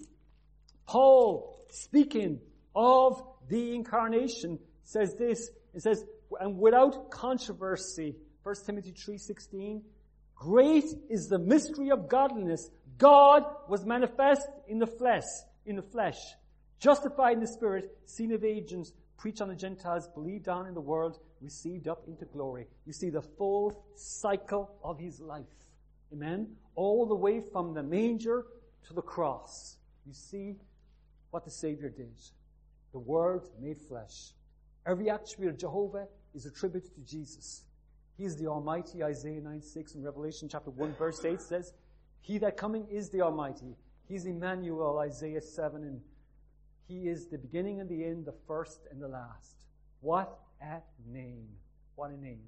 Paul 0.86 1.58
speaking 1.70 2.40
of 2.74 3.22
the 3.48 3.74
incarnation 3.74 4.58
says 4.84 5.14
this, 5.16 5.50
it 5.74 5.82
says, 5.82 6.04
and 6.40 6.58
without 6.58 7.10
controversy, 7.10 8.16
1 8.42 8.54
Timothy 8.66 8.92
3.16, 8.92 9.82
Great 10.38 10.84
is 11.10 11.28
the 11.28 11.38
mystery 11.38 11.90
of 11.90 12.08
godliness. 12.08 12.70
God 12.96 13.44
was 13.68 13.84
manifest 13.84 14.48
in 14.68 14.78
the 14.78 14.86
flesh, 14.86 15.24
in 15.66 15.76
the 15.76 15.82
flesh, 15.82 16.18
justified 16.78 17.34
in 17.34 17.40
the 17.40 17.46
spirit, 17.46 17.96
seen 18.04 18.32
of 18.32 18.44
agents, 18.44 18.92
preached 19.16 19.40
on 19.40 19.48
the 19.48 19.56
Gentiles, 19.56 20.08
believed 20.14 20.48
on 20.48 20.66
in 20.66 20.74
the 20.74 20.80
world, 20.80 21.18
received 21.40 21.88
up 21.88 22.04
into 22.06 22.24
glory. 22.24 22.66
You 22.86 22.92
see 22.92 23.10
the 23.10 23.22
full 23.22 23.84
cycle 23.96 24.70
of 24.82 24.98
his 24.98 25.20
life. 25.20 25.44
Amen? 26.12 26.56
All 26.76 27.06
the 27.06 27.14
way 27.14 27.40
from 27.40 27.74
the 27.74 27.82
manger 27.82 28.46
to 28.86 28.94
the 28.94 29.02
cross. 29.02 29.76
You 30.06 30.14
see 30.14 30.54
what 31.30 31.44
the 31.44 31.50
Savior 31.50 31.90
did. 31.90 32.14
The 32.92 32.98
Word 32.98 33.42
made 33.60 33.80
flesh. 33.80 34.32
Every 34.86 35.10
attribute 35.10 35.52
of 35.52 35.58
Jehovah 35.58 36.06
is 36.34 36.46
attributed 36.46 36.94
to 36.94 37.00
Jesus. 37.00 37.64
He 38.18 38.24
is 38.24 38.36
the 38.36 38.48
Almighty, 38.48 39.04
Isaiah 39.04 39.40
9 39.40 39.62
6 39.62 39.94
and 39.94 40.04
Revelation 40.04 40.48
chapter 40.50 40.70
1 40.70 40.94
verse 40.94 41.24
8 41.24 41.40
says, 41.40 41.72
He 42.20 42.38
that 42.38 42.56
coming 42.56 42.84
is 42.90 43.10
the 43.10 43.22
Almighty. 43.22 43.76
He's 44.08 44.26
Emmanuel, 44.26 44.98
Isaiah 44.98 45.40
7, 45.40 45.84
and 45.84 46.00
He 46.88 47.06
is 47.08 47.28
the 47.28 47.38
beginning 47.38 47.80
and 47.80 47.88
the 47.88 48.04
end, 48.04 48.24
the 48.24 48.34
first 48.48 48.80
and 48.90 49.00
the 49.00 49.06
last. 49.06 49.66
What 50.00 50.36
a 50.60 50.80
name. 51.06 51.46
What 51.94 52.10
a 52.10 52.16
name. 52.20 52.42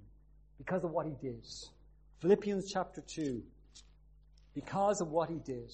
Because 0.58 0.82
of 0.82 0.90
what 0.90 1.06
He 1.06 1.12
did. 1.22 1.46
Philippians 2.18 2.70
chapter 2.72 3.00
2. 3.02 3.40
Because 4.54 5.00
of 5.00 5.12
what 5.12 5.28
He 5.28 5.38
did. 5.38 5.70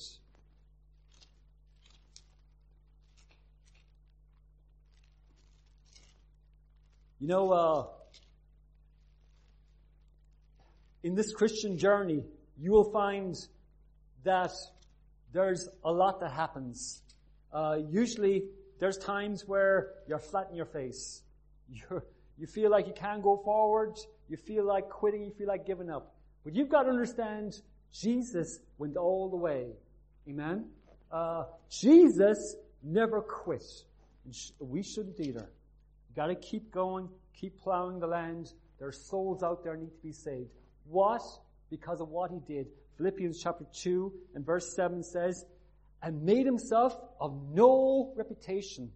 You 7.19 7.29
know, 7.29 7.51
uh, 7.51 7.87
in 11.07 11.15
this 11.15 11.33
Christian 11.33 11.79
journey, 11.79 12.25
you 12.59 12.73
will 12.73 12.91
find 12.91 13.37
that 14.25 14.51
there's 15.33 15.69
a 15.85 15.93
lot 15.93 16.19
that 16.19 16.33
happens. 16.33 17.01
Uh, 17.53 17.77
usually, 17.89 18.43
there's 18.81 18.99
times 18.99 19.45
where 19.47 19.93
you're 20.09 20.19
flat 20.19 20.49
in 20.51 20.57
your 20.57 20.67
face. 20.67 21.23
You're, 21.69 22.05
you 22.39 22.49
feel 22.49 22.73
like 22.73 22.89
you 22.89 22.93
can't 22.93 23.23
go 23.23 23.41
forward. 23.45 23.95
You 24.29 24.37
feel 24.37 24.65
like 24.67 24.89
quitting. 24.89 25.23
You 25.23 25.31
feel 25.31 25.47
like 25.47 25.65
giving 25.65 25.91
up. 25.91 26.17
But 26.43 26.57
you've 26.57 26.69
got 26.69 26.83
to 26.83 26.91
understand, 26.91 27.61
Jesus 27.93 28.59
went 28.79 28.97
all 28.97 29.31
the 29.31 29.37
way. 29.37 29.75
Amen? 30.29 30.67
Uh, 31.13 31.45
Jesus 31.71 32.57
never 32.83 33.21
quit. 33.21 33.63
We 34.59 34.83
shouldn't 34.83 35.21
either. 35.21 35.49
You've 36.09 36.17
gotta 36.17 36.35
keep 36.35 36.73
going, 36.73 37.09
keep 37.33 37.61
plowing 37.61 38.01
the 38.01 38.09
land. 38.09 38.53
There's 38.81 39.01
souls 39.09 39.45
out 39.45 39.63
there 39.63 39.77
need 39.77 39.93
to 39.93 40.03
be 40.03 40.13
saved. 40.13 40.51
What? 40.89 41.23
Because 41.71 42.01
of 42.01 42.09
what 42.09 42.31
he 42.31 42.39
did. 42.47 42.67
Philippians 42.97 43.43
chapter 43.43 43.65
2 43.83 44.13
and 44.35 44.45
verse 44.45 44.75
7 44.75 45.03
says, 45.03 45.45
and 46.03 46.23
made 46.23 46.47
himself 46.47 46.97
of 47.21 47.35
no 47.53 48.13
reputation 48.17 48.91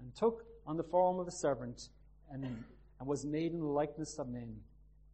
and 0.00 0.14
took 0.14 0.44
on 0.66 0.76
the 0.76 0.82
form 0.82 1.18
of 1.18 1.26
a 1.26 1.30
servant 1.30 1.88
and, 2.30 2.44
and 2.44 3.08
was 3.08 3.24
made 3.24 3.52
in 3.52 3.60
the 3.60 3.66
likeness 3.66 4.18
of 4.18 4.28
men. 4.28 4.56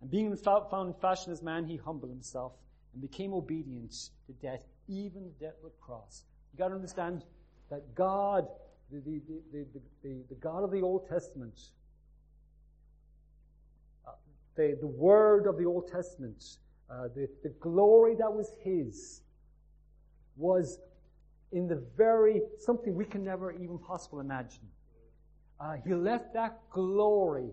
And 0.01 0.11
being 0.11 0.35
found 0.37 0.89
in 0.89 0.95
fashion 1.01 1.33
as 1.33 1.43
man, 1.43 1.65
he 1.65 1.77
humbled 1.77 2.11
himself 2.11 2.53
and 2.93 3.03
became 3.03 3.33
obedient 3.33 3.93
to 4.27 4.33
death, 4.41 4.65
even 4.89 5.25
the 5.25 5.47
death 5.47 5.55
of 5.63 5.71
the 5.71 5.79
cross. 5.81 6.25
You 6.53 6.59
gotta 6.59 6.75
understand 6.75 7.23
that 7.71 7.95
God 7.95 8.49
the, 8.91 9.21
the, 9.53 9.67
the, 10.03 10.25
the, 10.29 10.35
God 10.37 10.65
of 10.65 10.71
the 10.71 10.83
Old 10.83 11.09
Testament, 11.09 11.55
the, 14.61 14.77
the 14.81 14.87
Word 14.87 15.47
of 15.47 15.57
the 15.57 15.65
Old 15.65 15.91
Testament, 15.91 16.59
uh, 16.91 17.09
the, 17.15 17.29
the 17.43 17.49
glory 17.61 18.15
that 18.17 18.31
was 18.31 18.53
His, 18.63 19.23
was 20.37 20.79
in 21.53 21.67
the 21.67 21.83
very, 21.97 22.43
something 22.59 22.95
we 22.95 23.07
can 23.07 23.25
never 23.25 23.53
even 23.53 23.79
possibly 23.79 24.21
imagine. 24.21 24.69
Uh, 25.59 25.77
he 25.85 25.95
left 25.95 26.35
that 26.35 26.59
glory. 26.71 27.49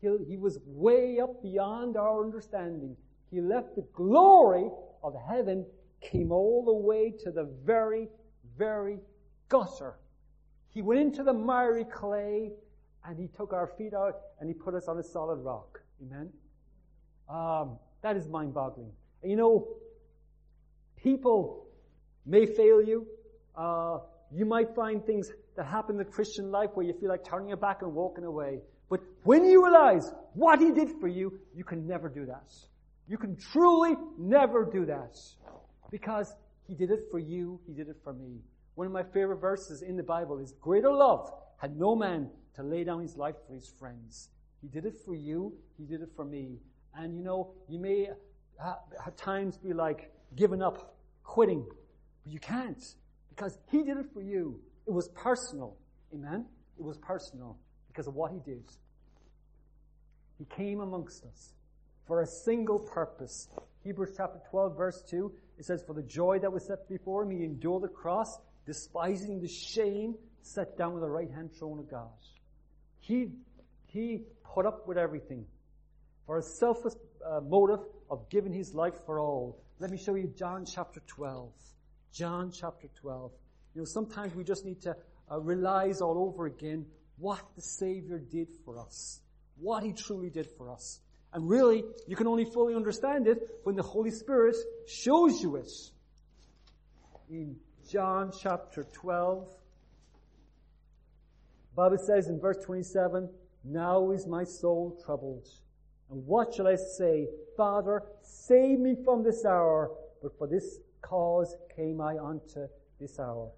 He, 0.00 0.08
he 0.28 0.36
was 0.36 0.60
way 0.64 1.18
up 1.20 1.42
beyond 1.42 1.96
our 1.96 2.22
understanding. 2.22 2.96
He 3.30 3.40
left 3.40 3.74
the 3.74 3.86
glory 3.92 4.68
of 5.02 5.14
heaven, 5.28 5.66
came 6.00 6.30
all 6.30 6.64
the 6.64 6.72
way 6.72 7.12
to 7.24 7.32
the 7.32 7.50
very, 7.64 8.08
very 8.56 8.98
gutter. 9.48 9.98
He 10.68 10.82
went 10.82 11.00
into 11.00 11.24
the 11.24 11.32
miry 11.32 11.84
clay 11.84 12.52
and 13.04 13.18
he 13.18 13.26
took 13.26 13.52
our 13.52 13.66
feet 13.66 13.92
out 13.92 14.20
and 14.38 14.48
he 14.48 14.54
put 14.54 14.74
us 14.74 14.86
on 14.86 14.98
a 14.98 15.02
solid 15.02 15.40
rock. 15.40 15.80
Amen. 16.02 16.30
Um, 17.28 17.78
that 18.02 18.16
is 18.16 18.28
mind 18.28 18.54
boggling. 18.54 18.92
You 19.22 19.36
know, 19.36 19.68
people 20.96 21.66
may 22.26 22.46
fail 22.46 22.82
you. 22.82 23.06
Uh, 23.56 23.98
you 24.32 24.44
might 24.44 24.74
find 24.74 25.04
things 25.04 25.30
that 25.56 25.66
happen 25.66 25.94
in 25.94 25.98
the 25.98 26.04
Christian 26.04 26.50
life 26.50 26.70
where 26.74 26.84
you 26.84 26.92
feel 26.94 27.08
like 27.08 27.24
turning 27.24 27.48
your 27.48 27.56
back 27.56 27.82
and 27.82 27.94
walking 27.94 28.24
away. 28.24 28.60
But 28.90 29.00
when 29.22 29.44
you 29.44 29.64
realize 29.64 30.12
what 30.34 30.60
He 30.60 30.72
did 30.72 30.90
for 31.00 31.08
you, 31.08 31.38
you 31.54 31.64
can 31.64 31.86
never 31.86 32.08
do 32.08 32.26
that. 32.26 32.50
You 33.08 33.18
can 33.18 33.36
truly 33.36 33.94
never 34.18 34.64
do 34.64 34.84
that. 34.86 35.16
Because 35.90 36.34
He 36.66 36.74
did 36.74 36.90
it 36.90 37.06
for 37.10 37.18
you, 37.18 37.60
He 37.66 37.72
did 37.72 37.88
it 37.88 37.96
for 38.02 38.12
me. 38.12 38.40
One 38.74 38.86
of 38.86 38.92
my 38.92 39.04
favorite 39.04 39.40
verses 39.40 39.82
in 39.82 39.96
the 39.96 40.02
Bible 40.02 40.38
is, 40.38 40.52
Greater 40.60 40.92
love 40.92 41.30
had 41.58 41.78
no 41.78 41.94
man 41.94 42.28
to 42.56 42.62
lay 42.62 42.84
down 42.84 43.00
his 43.00 43.16
life 43.16 43.36
for 43.46 43.54
his 43.54 43.72
friends. 43.78 44.30
He 44.60 44.68
did 44.68 44.84
it 44.84 44.94
for 45.04 45.14
you, 45.14 45.52
He 45.78 45.84
did 45.84 46.00
it 46.02 46.10
for 46.16 46.24
me. 46.24 46.58
And 46.96 47.16
you 47.16 47.24
know, 47.24 47.52
you 47.68 47.78
may 47.78 48.08
at 48.64 49.16
times 49.16 49.58
be 49.58 49.72
like 49.72 50.12
giving 50.36 50.62
up, 50.62 50.96
quitting, 51.22 51.64
but 52.22 52.32
you 52.32 52.38
can't 52.38 52.82
because 53.30 53.58
He 53.70 53.82
did 53.82 53.96
it 53.96 54.06
for 54.12 54.22
you. 54.22 54.60
It 54.86 54.92
was 54.92 55.08
personal. 55.08 55.76
Amen? 56.12 56.46
It 56.78 56.84
was 56.84 56.98
personal 56.98 57.56
because 57.88 58.06
of 58.06 58.14
what 58.14 58.32
He 58.32 58.38
did. 58.38 58.64
He 60.38 60.44
came 60.44 60.80
amongst 60.80 61.24
us 61.24 61.52
for 62.06 62.22
a 62.22 62.26
single 62.26 62.78
purpose. 62.78 63.48
Hebrews 63.82 64.14
chapter 64.16 64.40
12 64.50 64.76
verse 64.76 65.02
2, 65.08 65.32
it 65.58 65.64
says, 65.64 65.82
For 65.86 65.94
the 65.94 66.02
joy 66.02 66.38
that 66.40 66.52
was 66.52 66.66
set 66.66 66.88
before 66.88 67.22
him, 67.22 67.30
he 67.30 67.44
endured 67.44 67.82
the 67.82 67.88
cross, 67.88 68.38
despising 68.66 69.40
the 69.40 69.48
shame, 69.48 70.14
set 70.42 70.76
down 70.76 70.92
with 70.92 71.02
the 71.02 71.08
right 71.08 71.30
hand 71.30 71.50
throne 71.54 71.78
of 71.78 71.90
God. 71.90 72.08
He, 73.00 73.28
he 73.86 74.22
put 74.42 74.66
up 74.66 74.86
with 74.86 74.98
everything 74.98 75.46
for 76.26 76.38
a 76.38 76.42
selfless 76.42 76.96
uh, 77.24 77.40
motive 77.40 77.80
of 78.10 78.28
giving 78.30 78.52
his 78.52 78.74
life 78.74 78.94
for 79.06 79.20
all. 79.20 79.60
Let 79.78 79.90
me 79.90 79.98
show 79.98 80.14
you 80.14 80.32
John 80.36 80.64
chapter 80.64 81.00
12. 81.06 81.50
John 82.12 82.52
chapter 82.52 82.88
12. 83.00 83.32
You 83.74 83.80
know, 83.80 83.84
sometimes 83.84 84.34
we 84.34 84.44
just 84.44 84.64
need 84.64 84.80
to 84.82 84.96
uh, 85.30 85.40
realize 85.40 86.00
all 86.00 86.18
over 86.18 86.46
again 86.46 86.86
what 87.18 87.40
the 87.56 87.62
Savior 87.62 88.18
did 88.18 88.48
for 88.64 88.78
us. 88.78 89.20
What 89.58 89.82
He 89.82 89.92
truly 89.92 90.30
did 90.30 90.48
for 90.56 90.70
us. 90.70 91.00
And 91.32 91.48
really, 91.48 91.82
you 92.06 92.14
can 92.14 92.28
only 92.28 92.44
fully 92.44 92.74
understand 92.74 93.26
it 93.26 93.38
when 93.64 93.74
the 93.74 93.82
Holy 93.82 94.12
Spirit 94.12 94.54
shows 94.86 95.42
you 95.42 95.56
it. 95.56 95.70
In 97.28 97.56
John 97.90 98.30
chapter 98.40 98.84
12, 98.84 99.48
Bible 101.74 101.98
says 101.98 102.28
in 102.28 102.38
verse 102.38 102.58
27, 102.64 103.28
Now 103.64 104.12
is 104.12 104.28
my 104.28 104.44
soul 104.44 104.96
troubled. 105.04 105.48
And 106.10 106.26
what 106.26 106.54
shall 106.54 106.66
I 106.66 106.76
say? 106.76 107.28
Father, 107.56 108.02
save 108.22 108.78
me 108.78 108.94
from 109.04 109.22
this 109.22 109.44
hour, 109.44 109.90
but 110.22 110.36
for 110.38 110.46
this 110.46 110.80
cause 111.02 111.56
came 111.74 112.00
I 112.00 112.18
unto 112.18 112.66
this 113.00 113.18
hour. 113.18 113.50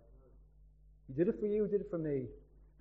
He 1.06 1.14
did 1.14 1.28
it 1.28 1.38
for 1.38 1.46
you, 1.46 1.64
he 1.64 1.70
did 1.70 1.80
it 1.82 1.90
for 1.90 1.98
me. 1.98 2.26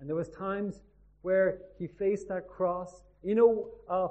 And 0.00 0.08
there 0.08 0.16
was 0.16 0.28
times 0.28 0.80
where 1.22 1.58
he 1.78 1.86
faced 1.86 2.28
that 2.28 2.48
cross. 2.48 3.02
You 3.22 3.34
know, 3.34 3.68
uh, 3.88 4.08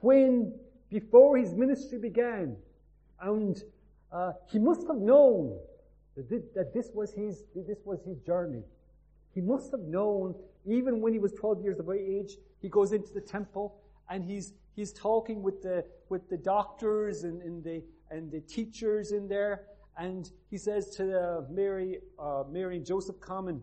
when, 0.00 0.52
before 0.90 1.36
his 1.36 1.54
ministry 1.54 1.98
began, 1.98 2.56
and 3.20 3.62
uh, 4.12 4.32
he 4.50 4.58
must 4.58 4.86
have 4.86 4.96
known 4.96 5.58
that, 6.16 6.72
this 6.74 6.90
was 6.92 7.12
his, 7.12 7.44
this 7.54 7.78
was 7.84 8.00
his 8.04 8.18
journey. 8.20 8.62
He 9.34 9.40
must 9.40 9.70
have 9.70 9.80
known, 9.80 10.34
even 10.66 11.00
when 11.00 11.12
he 11.12 11.18
was 11.18 11.32
12 11.32 11.62
years 11.62 11.78
of 11.78 11.88
age, 11.90 12.36
he 12.60 12.68
goes 12.68 12.92
into 12.92 13.12
the 13.14 13.20
temple 13.20 13.80
and 14.10 14.24
he's, 14.24 14.52
he's 14.74 14.92
talking 14.92 15.42
with 15.42 15.62
the, 15.62 15.84
with 16.08 16.28
the 16.28 16.36
doctors 16.36 17.24
and, 17.24 17.42
and 17.42 17.62
the, 17.62 17.82
and 18.10 18.30
the 18.30 18.40
teachers 18.40 19.12
in 19.12 19.28
there, 19.28 19.64
and 19.96 20.30
he 20.50 20.58
says 20.58 20.90
to 20.96 21.18
uh, 21.18 21.40
Mary, 21.50 21.98
uh, 22.18 22.44
Mary 22.50 22.76
and 22.76 22.86
Joseph 22.86 23.20
come 23.20 23.48
and 23.48 23.62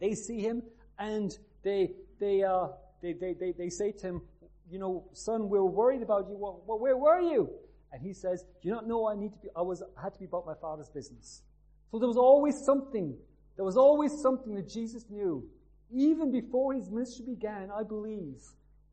they 0.00 0.14
see 0.14 0.40
him 0.40 0.62
and 0.98 1.36
they, 1.62 1.92
they, 2.18 2.42
uh, 2.42 2.68
they, 3.00 3.12
they, 3.12 3.34
they, 3.34 3.52
they, 3.52 3.68
say 3.68 3.92
to 3.92 4.06
him, 4.06 4.22
you 4.70 4.78
know, 4.78 5.04
son, 5.12 5.48
we're 5.48 5.64
worried 5.64 6.02
about 6.02 6.26
you. 6.28 6.36
Well, 6.36 6.62
well, 6.66 6.78
where 6.78 6.96
were 6.96 7.20
you? 7.20 7.50
And 7.92 8.02
he 8.02 8.12
says, 8.12 8.44
do 8.60 8.68
you 8.68 8.74
not 8.74 8.88
know 8.88 9.06
I 9.06 9.14
need 9.14 9.32
to 9.32 9.38
be, 9.38 9.48
I 9.54 9.62
was, 9.62 9.82
I 9.96 10.02
had 10.02 10.14
to 10.14 10.18
be 10.18 10.24
about 10.24 10.46
my 10.46 10.54
father's 10.60 10.88
business. 10.88 11.42
So 11.90 11.98
there 11.98 12.08
was 12.08 12.16
always 12.16 12.58
something, 12.64 13.16
there 13.56 13.64
was 13.64 13.76
always 13.76 14.12
something 14.20 14.54
that 14.56 14.68
Jesus 14.68 15.04
knew. 15.08 15.48
Even 15.92 16.32
before 16.32 16.74
his 16.74 16.90
ministry 16.90 17.24
began, 17.26 17.70
I 17.70 17.84
believe 17.84 18.42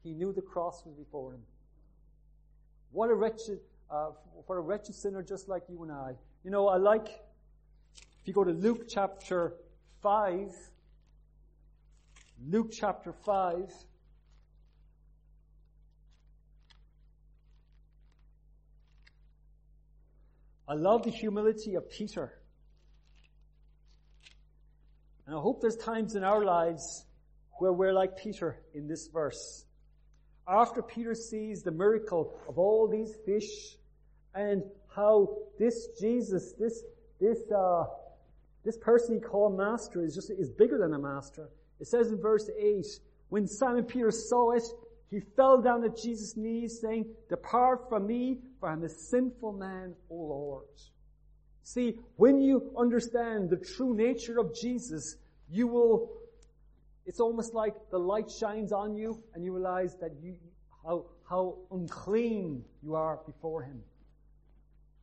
he 0.04 0.14
knew 0.14 0.34
the 0.34 0.42
cross 0.42 0.84
was 0.86 0.96
before 0.96 1.34
him. 1.34 1.42
What 2.92 3.10
a 3.10 3.16
wretched, 3.16 3.60
uh, 3.90 4.12
for 4.46 4.58
a 4.58 4.62
wretched 4.62 4.96
sinner 4.96 5.22
just 5.22 5.48
like 5.48 5.64
you 5.70 5.82
and 5.84 5.92
I. 5.92 6.16
You 6.44 6.52
know, 6.52 6.68
I 6.68 6.78
like, 6.78 7.08
if 7.08 8.28
you 8.28 8.34
go 8.34 8.44
to 8.44 8.52
Luke 8.52 8.88
chapter 8.90 9.54
5, 10.02 10.54
Luke 12.48 12.72
chapter 12.72 13.14
5, 13.14 13.72
I 20.68 20.74
love 20.74 21.04
the 21.04 21.12
humility 21.12 21.76
of 21.76 21.90
Peter. 21.90 22.32
And 25.28 25.36
I 25.36 25.40
hope 25.40 25.62
there's 25.62 25.78
times 25.78 26.16
in 26.16 26.24
our 26.24 26.44
lives 26.44 27.06
where 27.60 27.72
we're 27.72 27.94
like 27.94 28.18
Peter 28.18 28.58
in 28.74 28.88
this 28.88 29.08
verse. 29.08 29.66
After 30.48 30.82
Peter 30.82 31.14
sees 31.14 31.64
the 31.64 31.72
miracle 31.72 32.34
of 32.48 32.58
all 32.58 32.88
these 32.88 33.16
fish 33.26 33.78
and 34.34 34.64
how 34.96 35.38
this 35.60 35.90
Jesus, 36.00 36.54
this, 36.60 36.84
this, 37.20 37.40
uh, 37.52 37.86
this 38.66 38.78
person 38.78 39.16
he 39.16 39.22
called 39.22 39.58
master 39.58 40.04
is 40.04 40.16
just, 40.16 40.30
is 40.32 40.50
bigger 40.50 40.78
than 40.78 40.94
a 40.94 41.00
master. 41.00 41.50
It 41.80 41.88
says 41.88 42.12
in 42.12 42.20
verse 42.20 42.50
8, 42.58 42.86
when 43.30 43.48
Simon 43.48 43.86
Peter 43.86 44.12
saw 44.12 44.52
it, 44.52 44.64
he 45.10 45.20
fell 45.20 45.62
down 45.62 45.84
at 45.84 45.98
Jesus' 45.98 46.38
knees 46.38 46.80
saying, 46.82 47.06
depart 47.30 47.90
from 47.90 48.08
me, 48.08 48.40
for 48.60 48.70
I'm 48.70 48.84
a 48.84 48.90
sinful 48.90 49.54
man, 49.54 49.94
O 50.10 50.16
Lord. 50.16 50.68
See, 51.64 51.96
when 52.16 52.40
you 52.42 52.72
understand 52.78 53.50
the 53.50 53.58
true 53.58 53.94
nature 53.94 54.40
of 54.40 54.56
Jesus, 54.56 55.18
you 55.50 55.68
will, 55.68 56.10
it's 57.06 57.20
almost 57.20 57.54
like 57.54 57.74
the 57.92 57.98
light 57.98 58.30
shines 58.30 58.72
on 58.72 58.96
you 58.96 59.22
and 59.34 59.44
you 59.44 59.54
realize 59.54 59.96
that 60.02 60.12
you, 60.22 60.36
how, 60.86 61.06
how 61.30 61.58
unclean 61.72 62.64
you 62.84 62.96
are 62.96 63.20
before 63.26 63.64
Him 63.64 63.82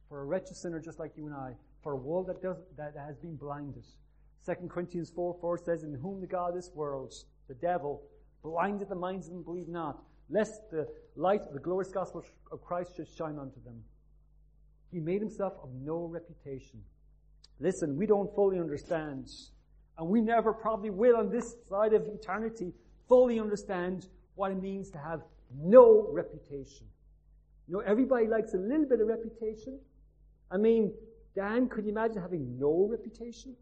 for 0.09 0.21
a 0.21 0.25
wretched 0.25 0.57
sinner 0.57 0.81
just 0.81 0.99
like 0.99 1.13
you 1.17 1.27
and 1.27 1.35
I, 1.35 1.53
for 1.83 1.93
a 1.93 1.97
world 1.97 2.29
that 2.29 2.43
does, 2.43 2.57
that 2.77 2.95
has 2.97 3.17
been 3.19 3.37
blinded. 3.37 3.85
2 4.47 4.55
Corinthians 4.69 5.11
4, 5.11 5.37
4 5.41 5.59
says, 5.59 5.83
In 5.83 5.95
whom 5.95 6.21
the 6.21 6.27
God 6.27 6.51
of 6.51 6.55
this 6.55 6.71
world, 6.75 7.13
the 7.49 7.55
devil, 7.55 8.03
blinded 8.43 8.89
the 8.89 8.95
minds 8.95 9.27
of 9.27 9.35
them 9.35 9.43
believe 9.43 9.69
not, 9.69 10.03
lest 10.31 10.71
the 10.71 10.89
light 11.17 11.43
of 11.43 11.53
the 11.53 11.61
glorious 11.61 11.93
gospel 11.93 12.25
of 12.51 12.63
Christ 12.63 12.97
should 12.97 13.09
shine 13.09 13.39
unto 13.39 13.63
them. 13.65 13.83
He 14.91 15.01
made 15.01 15.21
himself 15.21 15.55
of 15.63 15.69
no 15.75 16.07
reputation. 16.07 16.81
Listen, 17.61 17.97
we 17.97 18.07
don't 18.07 18.35
fully 18.35 18.59
understand, 18.59 19.29
and 19.99 20.09
we 20.09 20.21
never 20.21 20.53
probably 20.53 20.91
will 20.91 21.17
on 21.17 21.31
this 21.31 21.57
side 21.69 21.93
of 21.93 22.07
eternity 22.07 22.73
fully 23.09 23.41
understand 23.41 24.07
what 24.37 24.53
it 24.53 24.63
means 24.63 24.91
to 24.91 24.99
have 24.99 25.23
no 25.55 26.09
reputation. 26.13 26.87
You 27.67 27.75
know, 27.75 27.81
everybody 27.81 28.27
likes 28.27 28.55
a 28.55 28.59
little 28.59 28.87
bit 28.87 29.01
of 29.01 29.09
reputation, 29.09 29.79
I 30.51 30.57
mean, 30.57 30.93
Dan, 31.35 31.69
could 31.69 31.85
you 31.85 31.91
imagine 31.91 32.23
having 32.23 32.59
no 32.59 32.89
reputation? 32.91 33.55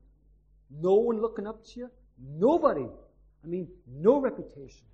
No 0.70 0.94
one 0.94 1.20
looking 1.20 1.46
up 1.46 1.64
to 1.66 1.80
you? 1.80 1.90
Nobody. 2.18 2.86
I 3.44 3.46
mean, 3.46 3.68
no 3.88 4.20
reputation. 4.20 4.86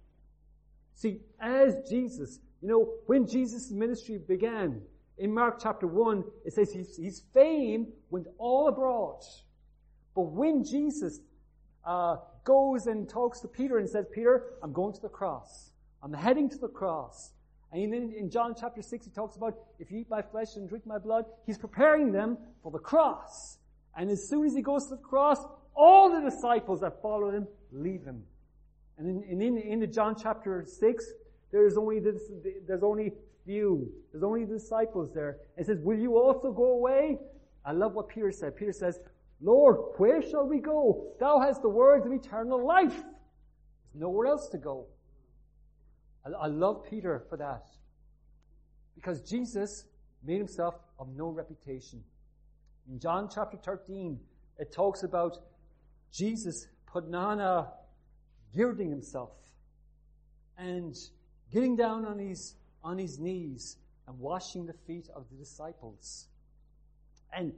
See, 0.94 1.20
as 1.40 1.74
Jesus, 1.88 2.40
you 2.60 2.68
know, 2.68 2.94
when 3.06 3.26
Jesus' 3.26 3.70
ministry 3.70 4.18
began, 4.18 4.80
in 5.18 5.32
Mark 5.32 5.58
chapter 5.62 5.86
1, 5.86 6.24
it 6.44 6.54
says 6.54 6.72
his, 6.72 6.96
his 6.96 7.22
fame 7.34 7.88
went 8.10 8.26
all 8.38 8.68
abroad. 8.68 9.22
But 10.14 10.22
when 10.22 10.64
Jesus 10.64 11.20
uh, 11.84 12.16
goes 12.44 12.86
and 12.86 13.08
talks 13.08 13.40
to 13.40 13.48
Peter 13.48 13.78
and 13.78 13.88
says, 13.88 14.06
Peter, 14.12 14.54
I'm 14.62 14.72
going 14.72 14.92
to 14.94 15.00
the 15.00 15.08
cross. 15.08 15.70
I'm 16.02 16.12
heading 16.12 16.48
to 16.50 16.58
the 16.58 16.68
cross. 16.68 17.32
And 17.72 17.94
in, 17.94 18.12
in 18.12 18.30
John 18.30 18.54
chapter 18.58 18.82
6, 18.82 19.04
he 19.06 19.10
talks 19.10 19.36
about 19.36 19.54
if 19.78 19.90
you 19.90 20.00
eat 20.00 20.10
my 20.10 20.20
flesh 20.20 20.56
and 20.56 20.68
drink 20.68 20.86
my 20.86 20.98
blood, 20.98 21.24
he's 21.46 21.58
preparing 21.58 22.12
them 22.12 22.36
for 22.62 22.70
the 22.70 22.78
cross. 22.78 23.58
And 23.96 24.10
as 24.10 24.28
soon 24.28 24.44
as 24.46 24.54
he 24.54 24.62
goes 24.62 24.84
to 24.88 24.96
the 24.96 25.02
cross, 25.02 25.38
all 25.74 26.10
the 26.10 26.28
disciples 26.28 26.80
that 26.80 27.00
follow 27.00 27.30
him 27.30 27.46
leave 27.72 28.04
him. 28.04 28.22
And 28.98 29.24
in, 29.24 29.42
in, 29.42 29.58
in 29.58 29.80
the 29.80 29.86
John 29.86 30.14
chapter 30.20 30.64
6, 30.66 31.04
there's 31.50 31.76
only 31.76 31.98
this, 32.00 32.20
there's 32.66 32.82
only 32.82 33.12
few. 33.44 33.90
There's 34.12 34.22
only 34.22 34.44
the 34.44 34.54
disciples 34.54 35.12
there. 35.14 35.38
It 35.56 35.66
says, 35.66 35.78
will 35.82 35.98
you 35.98 36.18
also 36.18 36.52
go 36.52 36.72
away? 36.72 37.18
I 37.64 37.72
love 37.72 37.94
what 37.94 38.08
Peter 38.08 38.30
said. 38.32 38.56
Peter 38.56 38.72
says, 38.72 38.98
Lord, 39.42 39.76
where 39.96 40.22
shall 40.22 40.46
we 40.46 40.60
go? 40.60 41.12
Thou 41.18 41.40
hast 41.40 41.62
the 41.62 41.68
words 41.68 42.06
of 42.06 42.12
eternal 42.12 42.64
life. 42.64 42.94
There's 42.94 43.94
nowhere 43.94 44.28
else 44.28 44.48
to 44.50 44.58
go. 44.58 44.86
I, 46.24 46.30
I 46.30 46.46
love 46.46 46.84
Peter 46.88 47.24
for 47.28 47.36
that. 47.38 47.66
Because 48.94 49.20
Jesus 49.22 49.84
made 50.22 50.38
himself 50.38 50.76
of 50.98 51.08
no 51.16 51.28
reputation. 51.28 52.04
In 52.88 53.00
John 53.00 53.28
chapter 53.32 53.56
13, 53.56 54.18
it 54.58 54.72
talks 54.72 55.02
about 55.02 55.38
Jesus 56.12 56.68
putting 56.86 57.14
on 57.14 57.40
a 57.40 57.68
girding 58.54 58.90
himself 58.90 59.30
and 60.56 60.94
getting 61.52 61.74
down 61.74 62.04
on 62.04 62.18
his, 62.18 62.54
on 62.84 62.98
his 62.98 63.18
knees 63.18 63.78
and 64.06 64.18
washing 64.20 64.66
the 64.66 64.74
feet 64.86 65.08
of 65.16 65.24
the 65.30 65.36
disciples. 65.36 66.28
And 67.32 67.52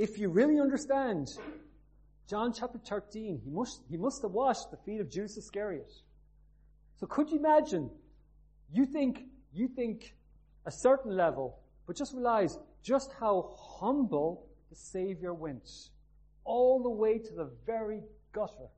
if 0.00 0.18
you 0.18 0.30
really 0.30 0.58
understand 0.58 1.28
John 2.26 2.54
chapter 2.54 2.78
13, 2.78 3.38
he 3.44 3.50
must, 3.50 3.82
he 3.90 3.98
must 3.98 4.22
have 4.22 4.30
washed 4.30 4.70
the 4.70 4.78
feet 4.78 4.98
of 4.98 5.10
Judas 5.10 5.36
Iscariot. 5.36 5.92
So 6.98 7.06
could 7.06 7.28
you 7.28 7.38
imagine 7.38 7.90
you 8.72 8.86
think, 8.86 9.24
you 9.52 9.68
think 9.68 10.14
a 10.64 10.70
certain 10.70 11.14
level, 11.14 11.58
but 11.86 11.96
just 11.96 12.14
realize 12.14 12.58
just 12.82 13.12
how 13.20 13.54
humble 13.58 14.46
the 14.70 14.76
Savior 14.76 15.34
went. 15.34 15.68
All 16.44 16.82
the 16.82 16.88
way 16.88 17.18
to 17.18 17.34
the 17.34 17.50
very 17.66 18.00
gutter. 18.32 18.70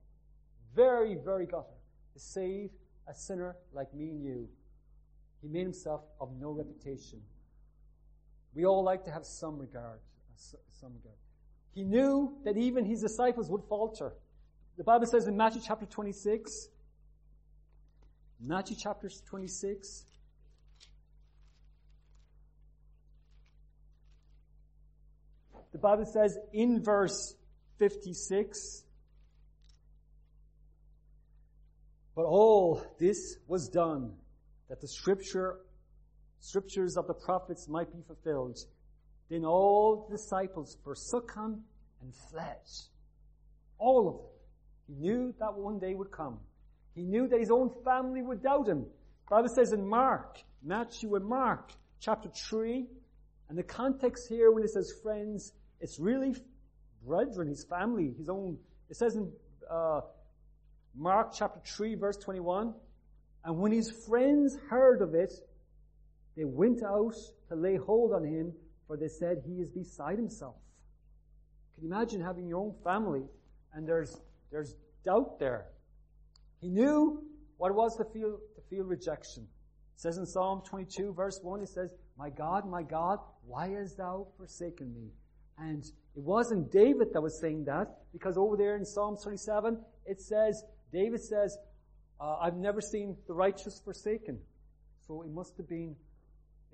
Very, 0.75 1.15
very 1.25 1.47
gutter. 1.47 1.79
To 2.15 2.19
save 2.19 2.71
a 3.07 3.15
sinner 3.15 3.55
like 3.73 3.95
me 3.95 4.09
and 4.09 4.25
you. 4.25 4.49
He 5.41 5.47
made 5.47 5.63
himself 5.63 6.01
of 6.21 6.31
no 6.41 6.51
reputation. 6.51 7.21
We 8.57 8.67
all 8.67 8.83
like 8.83 9.05
to 9.05 9.13
have 9.13 9.25
some 9.25 9.57
regard. 9.57 10.01
Some 10.37 10.95
regard. 10.95 11.16
He 11.75 11.85
knew 11.85 12.37
that 12.45 12.57
even 12.57 12.85
his 12.85 13.01
disciples 13.01 13.51
would 13.51 13.62
falter. 13.68 14.12
The 14.77 14.85
Bible 14.85 15.07
says 15.07 15.27
in 15.27 15.37
Matthew 15.37 15.62
chapter 15.64 15.87
26, 15.87 16.68
Matthew 18.40 18.77
chapter 18.79 19.09
26. 19.29 20.07
The 25.73 25.79
Bible 25.79 26.05
says 26.05 26.37
in 26.53 26.83
verse 26.83 27.35
56, 27.79 28.85
but 32.14 32.25
all 32.25 32.83
this 32.99 33.38
was 33.47 33.68
done 33.68 34.12
that 34.68 34.81
the 34.81 34.88
scripture, 34.88 35.61
scriptures 36.40 36.97
of 36.97 37.07
the 37.07 37.14
prophets 37.14 37.68
might 37.68 37.90
be 37.90 38.03
fulfilled. 38.03 38.59
Then 39.33 39.47
all 39.47 40.05
the 40.11 40.18
disciples 40.18 40.77
forsook 40.85 41.33
him 41.35 41.62
and 42.03 42.14
fled. 42.31 42.68
All 43.79 44.07
of 44.07 44.14
them. 44.16 44.27
He 44.87 44.95
knew 44.95 45.35
that 45.40 45.55
one 45.55 45.79
day 45.79 45.95
would 45.95 46.11
come. 46.11 46.38
He 46.95 47.07
knew 47.07 47.27
that 47.29 47.40
his 47.40 47.51
own 47.51 47.71
family 47.83 48.21
would 48.21 48.42
doubt 48.42 48.68
him. 48.68 48.81
The 48.81 49.37
Bible 49.37 49.49
says 49.49 49.73
in 49.73 49.88
Mark, 49.88 50.37
Matthew 50.62 51.14
and 51.14 51.25
Mark, 51.25 51.73
chapter 51.99 52.29
3, 52.29 52.87
and 53.49 53.57
the 53.57 53.62
context 53.62 54.29
here 54.29 54.51
when 54.51 54.64
it 54.64 54.71
says 54.71 54.92
friends, 55.03 55.55
it's 55.81 55.99
really 55.99 56.35
brethren, 57.03 57.49
his 57.49 57.64
family, 57.64 58.12
his 58.18 58.29
own. 58.29 58.59
It 58.90 58.97
says 58.97 59.16
in 59.16 59.33
uh, 59.71 60.03
Mark 60.95 61.33
chapter 61.35 61.61
3, 61.64 61.95
verse 61.95 62.18
21, 62.18 62.75
and 63.47 63.59
when 63.59 63.73
his 63.73 63.90
friends 64.07 64.59
heard 64.68 65.01
of 65.01 65.14
it, 65.14 65.33
they 66.37 66.45
went 66.45 66.83
out 66.83 67.14
to 67.49 67.55
lay 67.55 67.77
hold 67.77 68.12
on 68.12 68.25
him, 68.25 68.53
for 68.87 68.97
they 68.97 69.09
said 69.09 69.42
he 69.47 69.61
is 69.61 69.71
beside 69.71 70.16
himself. 70.16 70.57
Can 71.75 71.85
you 71.85 71.90
imagine 71.95 72.21
having 72.21 72.47
your 72.47 72.61
own 72.61 72.75
family 72.85 73.23
and 73.75 73.87
there's, 73.87 74.21
there's 74.51 74.77
doubt 75.05 75.38
there? 75.38 75.66
He 76.61 76.68
knew 76.68 77.23
what 77.57 77.71
it 77.71 77.75
was 77.75 77.97
to 77.97 78.05
feel, 78.05 78.38
to 78.55 78.61
feel 78.71 78.85
rejection. 78.85 79.45
It 79.95 80.01
says 80.01 80.18
in 80.18 80.27
Psalm 80.27 80.62
22 80.68 81.12
verse 81.12 81.40
1, 81.42 81.62
it 81.62 81.68
says, 81.68 81.90
My 82.18 82.31
God, 82.31 82.68
my 82.68 82.83
God, 82.83 83.18
why 83.47 83.68
hast 83.68 83.97
thou 83.97 84.27
forsaken 84.37 84.95
me? 84.95 85.11
And 85.59 85.85
it 85.85 86.23
wasn't 86.23 86.71
David 86.73 87.12
that 87.12 87.21
was 87.21 87.38
saying 87.38 87.64
that, 87.64 87.99
because 88.12 88.37
over 88.37 88.57
there 88.57 88.77
in 88.77 88.85
Psalm 88.85 89.16
37, 89.16 89.79
it 90.07 90.21
says, 90.21 90.64
David 90.92 91.23
says, 91.23 91.57
uh, 92.21 92.37
I've 92.40 92.57
never 92.57 92.81
seen 92.81 93.16
the 93.27 93.35
righteous 93.35 93.81
forsaken. 93.85 94.38
So 95.07 95.23
it 95.23 95.31
must 95.31 95.57
have 95.57 95.68
been 95.68 95.97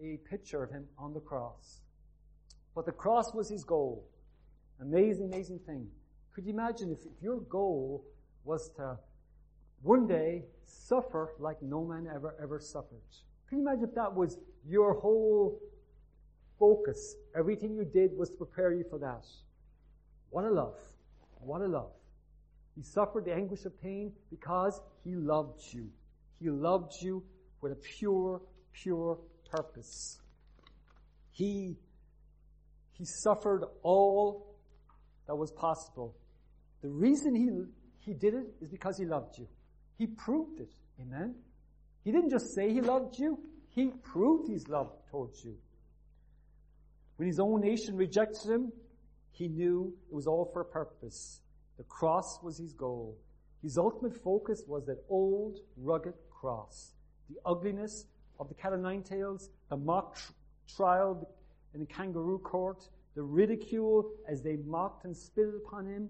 a 0.03 0.19
picture 0.29 0.63
of 0.63 0.71
him 0.71 0.85
on 0.99 1.15
the 1.15 1.21
cross. 1.21 1.81
But 2.79 2.87
the 2.87 2.93
cross 2.93 3.35
was 3.35 3.49
his 3.49 3.65
goal. 3.65 4.09
Amazing, 4.81 5.33
amazing 5.35 5.59
thing. 5.67 5.89
Could 6.33 6.47
you 6.47 6.53
imagine 6.53 6.93
if, 6.93 7.01
if 7.01 7.21
your 7.21 7.41
goal 7.41 8.05
was 8.45 8.71
to 8.77 8.97
one 9.83 10.07
day 10.07 10.45
suffer 10.65 11.33
like 11.41 11.61
no 11.61 11.85
man 11.85 12.07
ever, 12.15 12.37
ever 12.41 12.61
suffered. 12.61 13.03
Can 13.49 13.59
you 13.59 13.67
imagine 13.67 13.89
if 13.89 13.97
that 13.97 14.15
was 14.15 14.39
your 14.65 14.95
whole 14.95 15.61
focus? 16.57 17.17
Everything 17.37 17.75
you 17.75 17.85
did 17.85 18.17
was 18.17 18.31
to 18.31 18.37
prepare 18.37 18.73
you 18.73 18.85
for 18.89 19.01
that. 19.01 19.27
What 20.31 20.45
a 20.45 20.51
love. 20.51 20.79
What 21.41 21.63
a 21.63 21.67
love. 21.67 21.91
He 22.77 22.85
suffered 22.85 23.25
the 23.25 23.35
anguish 23.35 23.65
of 23.65 23.83
pain 23.83 24.13
because 24.31 24.81
he 25.03 25.17
loved 25.17 25.63
you. 25.73 25.89
He 26.39 26.49
loved 26.49 26.93
you 27.03 27.25
with 27.61 27.73
a 27.73 27.81
pure, 27.99 28.41
pure 28.73 29.19
purpose. 29.51 30.21
He, 31.33 31.77
he 32.99 33.05
suffered 33.05 33.65
all 33.83 34.57
that 35.27 35.37
was 35.37 35.53
possible. 35.53 36.17
The 36.83 36.89
reason 36.89 37.35
he, 37.35 37.49
he 38.01 38.15
did 38.15 38.35
it 38.35 38.47
is 38.61 38.69
because 38.69 38.99
he 38.99 39.05
loved 39.05 39.39
you. 39.39 39.47
He 39.97 40.07
proved 40.07 40.61
it. 40.61 40.73
Amen. 41.01 41.35
He 42.05 42.13
didn't 42.13 42.31
just 42.31 42.55
say 42.55 42.73
he 42.73 42.81
loved 42.81 43.19
you, 43.19 43.39
he 43.69 43.89
proved 44.03 44.51
his 44.51 44.69
love 44.69 44.93
towards 45.11 45.45
you. 45.45 45.57
When 47.17 47.29
his 47.29 47.41
own 47.41 47.61
nation 47.61 47.97
rejected 47.97 48.51
him, 48.51 48.73
he 49.33 49.49
knew 49.49 49.95
it 50.11 50.15
was 50.15 50.27
all 50.27 50.51
for 50.53 50.63
a 50.63 50.65
purpose. 50.65 51.41
The 51.77 51.85
cross 51.85 52.41
was 52.43 52.59
his 52.59 52.73
goal. 52.73 53.17
His 53.63 53.77
ultimate 53.77 54.15
focus 54.23 54.63
was 54.67 54.87
that 54.87 55.05
old, 55.09 55.59
rugged 55.77 56.15
cross. 56.31 56.93
The 57.29 57.37
ugliness 57.45 58.07
of 58.41 58.49
the 58.49 58.55
cat 58.55 58.73
o' 58.73 58.77
nine 58.77 59.03
tails, 59.03 59.51
the 59.69 59.77
mock 59.77 60.17
tr- 60.17 60.33
trial 60.77 61.29
in 61.75 61.81
the 61.81 61.87
kangaroo 61.87 62.39
court, 62.39 62.89
the 63.15 63.23
ridicule 63.23 64.11
as 64.29 64.43
they 64.43 64.57
mocked 64.57 65.05
and 65.05 65.17
spitted 65.17 65.55
upon 65.55 65.87
him, 65.87 66.09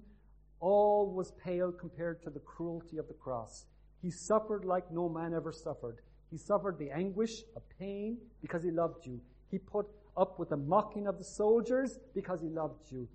all 0.60 1.10
was 1.10 1.32
pale 1.42 1.72
compared 1.72 2.22
to 2.22 2.30
the 2.30 2.40
cruelty 2.40 2.98
of 2.98 3.08
the 3.08 3.14
cross. 3.14 3.66
He 4.02 4.10
suffered 4.10 4.64
like 4.64 4.90
no 4.90 5.08
man 5.08 5.34
ever 5.34 5.52
suffered. 5.52 5.98
He 6.30 6.36
suffered 6.36 6.78
the 6.78 6.90
anguish 6.90 7.42
of 7.56 7.62
pain 7.78 8.18
because 8.42 8.62
he 8.62 8.70
loved 8.70 9.06
you. 9.06 9.20
He 9.50 9.58
put 9.58 9.86
up 10.16 10.38
with 10.38 10.50
the 10.50 10.56
mocking 10.56 11.06
of 11.06 11.18
the 11.18 11.24
soldiers 11.24 11.98
because 12.14 12.40
he 12.40 12.48
loved 12.48 12.90
you. 12.90 13.08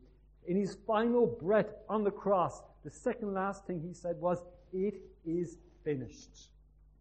In 0.47 0.57
his 0.57 0.77
final 0.87 1.25
breath 1.27 1.73
on 1.87 2.03
the 2.03 2.11
cross, 2.11 2.61
the 2.83 2.89
second 2.89 3.33
last 3.33 3.65
thing 3.65 3.81
he 3.81 3.93
said 3.93 4.17
was, 4.19 4.41
it 4.73 4.95
is 5.25 5.57
finished. 5.83 6.49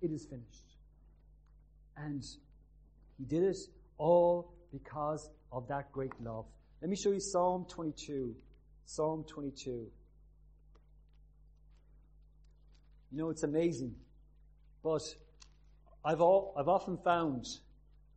It 0.00 0.12
is 0.12 0.26
finished. 0.26 0.76
And 1.96 2.24
he 3.18 3.24
did 3.24 3.42
it 3.42 3.56
all 3.98 4.52
because 4.72 5.30
of 5.52 5.68
that 5.68 5.92
great 5.92 6.12
love. 6.22 6.46
Let 6.80 6.90
me 6.90 6.96
show 6.96 7.12
you 7.12 7.20
Psalm 7.20 7.66
22. 7.68 8.34
Psalm 8.86 9.24
22. 9.28 9.70
You 13.10 13.18
know, 13.18 13.30
it's 13.30 13.42
amazing. 13.42 13.94
But 14.82 15.02
I've, 16.04 16.20
all, 16.20 16.54
I've 16.58 16.68
often 16.68 16.98
found 17.04 17.46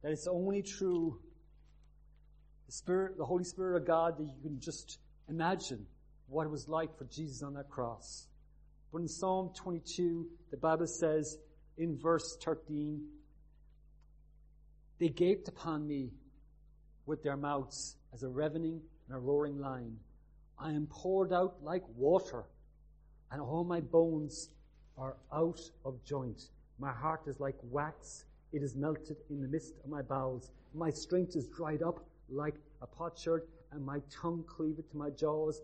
that 0.01 0.11
it's 0.11 0.27
only 0.27 0.61
through 0.61 1.19
the 2.65 2.71
Spirit, 2.71 3.17
the 3.17 3.25
Holy 3.25 3.43
Spirit 3.43 3.77
of 3.77 3.85
God 3.85 4.17
that 4.17 4.23
you 4.23 4.33
can 4.41 4.59
just 4.59 4.99
imagine 5.29 5.85
what 6.27 6.45
it 6.45 6.49
was 6.49 6.67
like 6.67 6.97
for 6.97 7.05
Jesus 7.05 7.43
on 7.43 7.53
that 7.53 7.69
cross. 7.69 8.27
But 8.91 9.01
in 9.01 9.07
Psalm 9.07 9.51
22, 9.55 10.25
the 10.51 10.57
Bible 10.57 10.87
says 10.87 11.37
in 11.77 11.97
verse 11.97 12.37
13, 12.43 13.03
they 14.99 15.09
gaped 15.09 15.47
upon 15.47 15.85
me 15.85 16.11
with 17.05 17.23
their 17.23 17.37
mouths 17.37 17.97
as 18.13 18.23
a 18.23 18.29
ravening 18.29 18.81
and 19.07 19.15
a 19.15 19.19
roaring 19.19 19.59
lion. 19.59 19.97
I 20.57 20.71
am 20.71 20.87
poured 20.87 21.33
out 21.33 21.57
like 21.61 21.83
water 21.95 22.45
and 23.31 23.41
all 23.41 23.63
my 23.63 23.81
bones 23.81 24.49
are 24.97 25.17
out 25.33 25.59
of 25.83 26.03
joint. 26.05 26.49
My 26.79 26.91
heart 26.91 27.21
is 27.27 27.39
like 27.39 27.55
wax. 27.63 28.25
It 28.53 28.63
is 28.63 28.75
melted 28.75 29.17
in 29.29 29.41
the 29.41 29.47
midst 29.47 29.73
of 29.83 29.89
my 29.89 30.01
bowels. 30.01 30.51
My 30.73 30.89
strength 30.89 31.35
is 31.35 31.47
dried 31.47 31.83
up 31.83 32.05
like 32.29 32.55
a 32.81 32.87
potsherd, 32.87 33.43
and 33.71 33.85
my 33.85 33.99
tongue 34.09 34.43
cleaveth 34.47 34.89
to 34.91 34.97
my 34.97 35.09
jaws. 35.09 35.61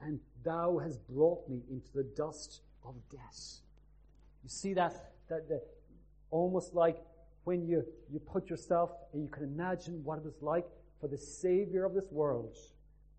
And 0.00 0.20
thou 0.44 0.78
hast 0.78 1.06
brought 1.08 1.48
me 1.48 1.62
into 1.70 1.90
the 1.94 2.02
dust 2.16 2.60
of 2.84 2.94
death. 3.10 3.60
You 4.42 4.50
see 4.50 4.74
that, 4.74 5.12
that, 5.28 5.48
that 5.48 5.62
almost 6.30 6.74
like 6.74 6.98
when 7.44 7.66
you, 7.66 7.84
you 8.12 8.18
put 8.18 8.50
yourself 8.50 8.90
and 9.12 9.22
you 9.22 9.28
can 9.28 9.44
imagine 9.44 10.02
what 10.04 10.18
it 10.18 10.24
was 10.24 10.42
like 10.42 10.66
for 11.04 11.08
the 11.08 11.18
Savior 11.18 11.84
of 11.84 11.92
this 11.92 12.10
world, 12.10 12.56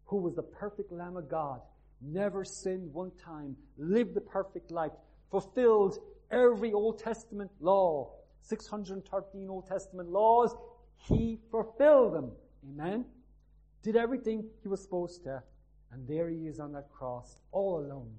who 0.05 0.17
was 0.17 0.33
the 0.33 0.41
perfect 0.41 0.91
Lamb 0.91 1.17
of 1.17 1.29
God, 1.29 1.61
never 2.01 2.43
sinned 2.43 2.91
one 2.91 3.11
time, 3.23 3.55
lived 3.77 4.15
the 4.15 4.21
perfect 4.21 4.71
life, 4.71 4.91
fulfilled 5.29 5.99
every 6.31 6.73
Old 6.73 6.97
Testament 6.97 7.51
law, 7.59 8.11
613 8.41 9.47
Old 9.51 9.67
Testament 9.67 10.09
laws, 10.09 10.55
he 10.97 11.37
fulfilled 11.51 12.15
them. 12.15 12.31
Amen? 12.67 13.05
Did 13.83 13.95
everything 13.95 14.45
he 14.63 14.67
was 14.67 14.81
supposed 14.81 15.23
to, 15.25 15.43
and 15.91 16.07
there 16.07 16.27
he 16.27 16.47
is 16.47 16.59
on 16.59 16.71
that 16.71 16.91
cross, 16.91 17.39
all 17.51 17.77
alone, 17.77 18.15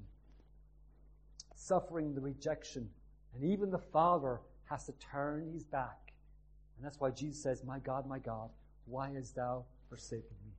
suffering 1.57 2.15
the 2.15 2.21
rejection. 2.21 2.89
And 3.35 3.43
even 3.43 3.73
the 3.73 3.83
Father 3.93 4.39
has 4.67 4.87
to 4.87 4.93
turn 4.93 5.51
his 5.53 5.65
back. 5.65 6.13
And 6.77 6.87
that's 6.87 7.01
why 7.01 7.11
Jesus 7.11 7.43
says, 7.43 7.65
My 7.65 7.81
God, 7.81 8.07
my 8.07 8.21
God, 8.21 8.51
why 8.87 9.13
hast 9.15 9.35
thou 9.35 9.65
forsaken 9.89 10.37
me? 10.45 10.53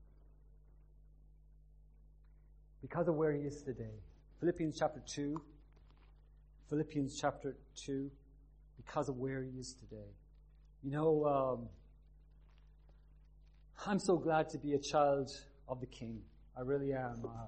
Because 2.81 3.07
of 3.07 3.15
where 3.15 3.31
he 3.31 3.41
is 3.41 3.61
today. 3.63 3.95
Philippians 4.39 4.77
chapter 4.77 5.01
2. 5.15 5.41
Philippians 6.69 7.17
chapter 7.19 7.57
2. 7.85 8.11
Because 8.77 9.09
of 9.09 9.17
where 9.17 9.43
he 9.43 9.57
is 9.59 9.73
today. 9.73 10.11
You 10.83 10.91
know, 10.91 11.25
um, 11.25 11.69
I'm 13.85 13.99
so 13.99 14.17
glad 14.17 14.49
to 14.49 14.57
be 14.57 14.73
a 14.73 14.79
child 14.79 15.31
of 15.67 15.79
the 15.79 15.87
King. 15.87 16.21
I 16.55 16.61
really 16.61 16.93
am. 16.93 17.23
Uh, 17.25 17.47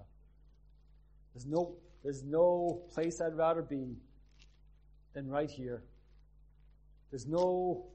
there's 1.34 1.46
no, 1.46 1.76
there's 2.04 2.24
no 2.24 2.82
place 2.94 3.22
I'd 3.22 3.36
rather 3.36 3.62
be 3.62 3.98
than 5.13 5.30
right 5.30 5.50
here. 5.50 5.84
There's 7.12 7.28
no 7.28 7.86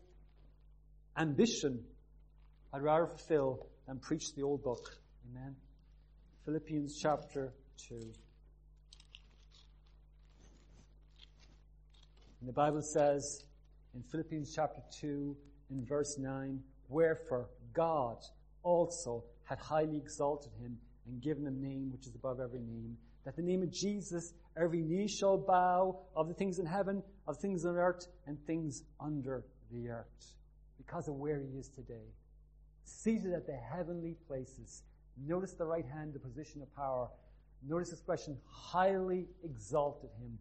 ambition 1.16 1.84
I'd 2.74 2.82
rather 2.82 3.06
fulfill 3.06 3.68
than 3.86 4.00
preach 4.00 4.34
the 4.34 4.42
old 4.42 4.64
book. 4.64 4.98
Amen. 5.30 5.54
Philippians 6.44 6.98
chapter 7.00 7.52
2. 7.88 7.94
And 12.40 12.48
the 12.48 12.52
Bible 12.52 12.82
says 12.82 13.44
in 13.94 14.02
Philippians 14.02 14.52
chapter 14.52 14.82
2 15.00 15.36
in 15.70 15.84
verse 15.86 16.18
9, 16.18 16.58
Wherefore 16.88 17.48
God 17.72 18.16
also 18.64 19.22
had 19.44 19.60
highly 19.60 19.96
exalted 19.96 20.50
him 20.60 20.76
and 21.06 21.22
given 21.22 21.46
him 21.46 21.62
name 21.62 21.92
which 21.92 22.08
is 22.08 22.16
above 22.16 22.40
every 22.40 22.58
name, 22.58 22.96
that 23.24 23.36
the 23.36 23.42
name 23.42 23.62
of 23.62 23.70
Jesus 23.70 24.34
every 24.56 24.82
knee 24.82 25.06
shall 25.06 25.38
bow 25.38 26.00
of 26.16 26.26
the 26.26 26.34
things 26.34 26.58
in 26.58 26.66
heaven, 26.66 27.04
of 27.28 27.36
things 27.40 27.64
on 27.64 27.76
earth, 27.76 28.08
and 28.26 28.36
things 28.48 28.82
under 28.98 29.44
the 29.70 29.90
earth. 29.90 30.34
Because 30.76 31.06
of 31.06 31.14
where 31.14 31.38
he 31.38 31.56
is 31.56 31.68
today. 31.68 32.10
Seated 32.84 33.32
at 33.32 33.46
the 33.46 33.56
heavenly 33.56 34.16
places. 34.26 34.82
Notice 35.26 35.52
the 35.52 35.64
right 35.64 35.86
hand, 35.86 36.12
the 36.12 36.18
position 36.18 36.62
of 36.62 36.74
power. 36.74 37.08
Notice 37.66 37.90
this 37.90 37.98
expression, 37.98 38.36
highly 38.46 39.26
exalted 39.42 40.10
him. 40.20 40.38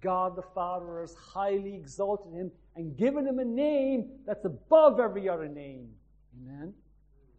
God 0.00 0.36
the 0.36 0.42
Father 0.42 1.00
has 1.00 1.14
highly 1.14 1.74
exalted 1.74 2.34
him 2.34 2.50
and 2.76 2.96
given 2.96 3.26
him 3.26 3.38
a 3.38 3.44
name 3.44 4.10
that's 4.26 4.44
above 4.44 5.00
every 5.00 5.28
other 5.28 5.48
name. 5.48 5.88
Amen? 6.36 6.74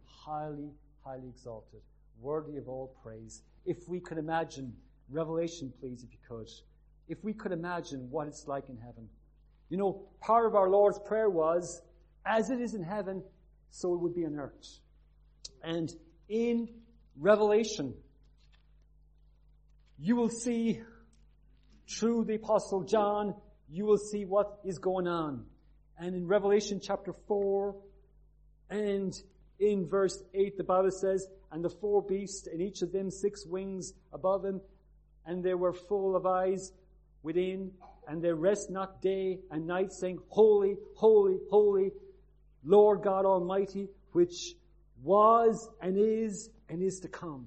Highly, 0.04 0.70
highly 1.04 1.28
exalted. 1.28 1.80
Worthy 2.20 2.56
of 2.56 2.68
all 2.68 2.96
praise. 3.02 3.42
If 3.66 3.88
we 3.88 4.00
could 4.00 4.18
imagine, 4.18 4.72
Revelation 5.10 5.72
please, 5.78 6.02
if 6.02 6.12
you 6.12 6.18
could. 6.26 6.48
If 7.08 7.22
we 7.22 7.32
could 7.32 7.52
imagine 7.52 8.10
what 8.10 8.26
it's 8.26 8.48
like 8.48 8.68
in 8.68 8.78
heaven. 8.78 9.08
You 9.68 9.76
know, 9.76 10.02
part 10.20 10.46
of 10.46 10.54
our 10.54 10.68
Lord's 10.68 10.98
prayer 10.98 11.30
was, 11.30 11.82
as 12.24 12.50
it 12.50 12.60
is 12.60 12.74
in 12.74 12.82
heaven, 12.82 13.22
so 13.70 13.94
it 13.94 14.00
would 14.00 14.14
be 14.14 14.24
on 14.24 14.36
earth. 14.36 14.78
And 15.62 15.90
in 16.28 16.68
Revelation, 17.18 17.94
you 19.98 20.16
will 20.16 20.28
see 20.28 20.80
through 21.88 22.24
the 22.24 22.34
apostle 22.34 22.82
John, 22.82 23.34
you 23.68 23.84
will 23.84 23.98
see 23.98 24.24
what 24.24 24.58
is 24.64 24.78
going 24.78 25.06
on. 25.06 25.44
And 25.98 26.14
in 26.14 26.26
Revelation 26.26 26.80
chapter 26.82 27.12
4 27.26 27.74
and 28.70 29.14
in 29.58 29.88
verse 29.88 30.22
8, 30.34 30.56
the 30.56 30.64
Bible 30.64 30.90
says, 30.90 31.26
And 31.50 31.64
the 31.64 31.70
four 31.70 32.02
beasts, 32.02 32.46
and 32.46 32.60
each 32.60 32.82
of 32.82 32.92
them 32.92 33.10
six 33.10 33.46
wings 33.46 33.94
above 34.12 34.44
him, 34.44 34.60
and 35.24 35.42
they 35.42 35.54
were 35.54 35.72
full 35.72 36.16
of 36.16 36.26
eyes 36.26 36.72
within, 37.22 37.70
and 38.06 38.22
they 38.22 38.32
rest 38.32 38.70
not 38.70 39.00
day 39.00 39.40
and 39.50 39.66
night, 39.66 39.92
saying, 39.92 40.18
Holy, 40.28 40.76
holy, 40.94 41.38
holy, 41.50 41.90
Lord 42.66 43.02
God 43.02 43.24
Almighty, 43.24 43.88
which 44.12 44.54
was 45.02 45.70
and 45.80 45.96
is 45.96 46.50
and 46.68 46.82
is 46.82 47.00
to 47.00 47.08
come. 47.08 47.46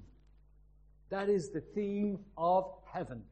That 1.10 1.30
is 1.30 1.50
the 1.50 1.62
theme 1.62 2.20
of 2.38 2.72
heaven. 2.92 3.24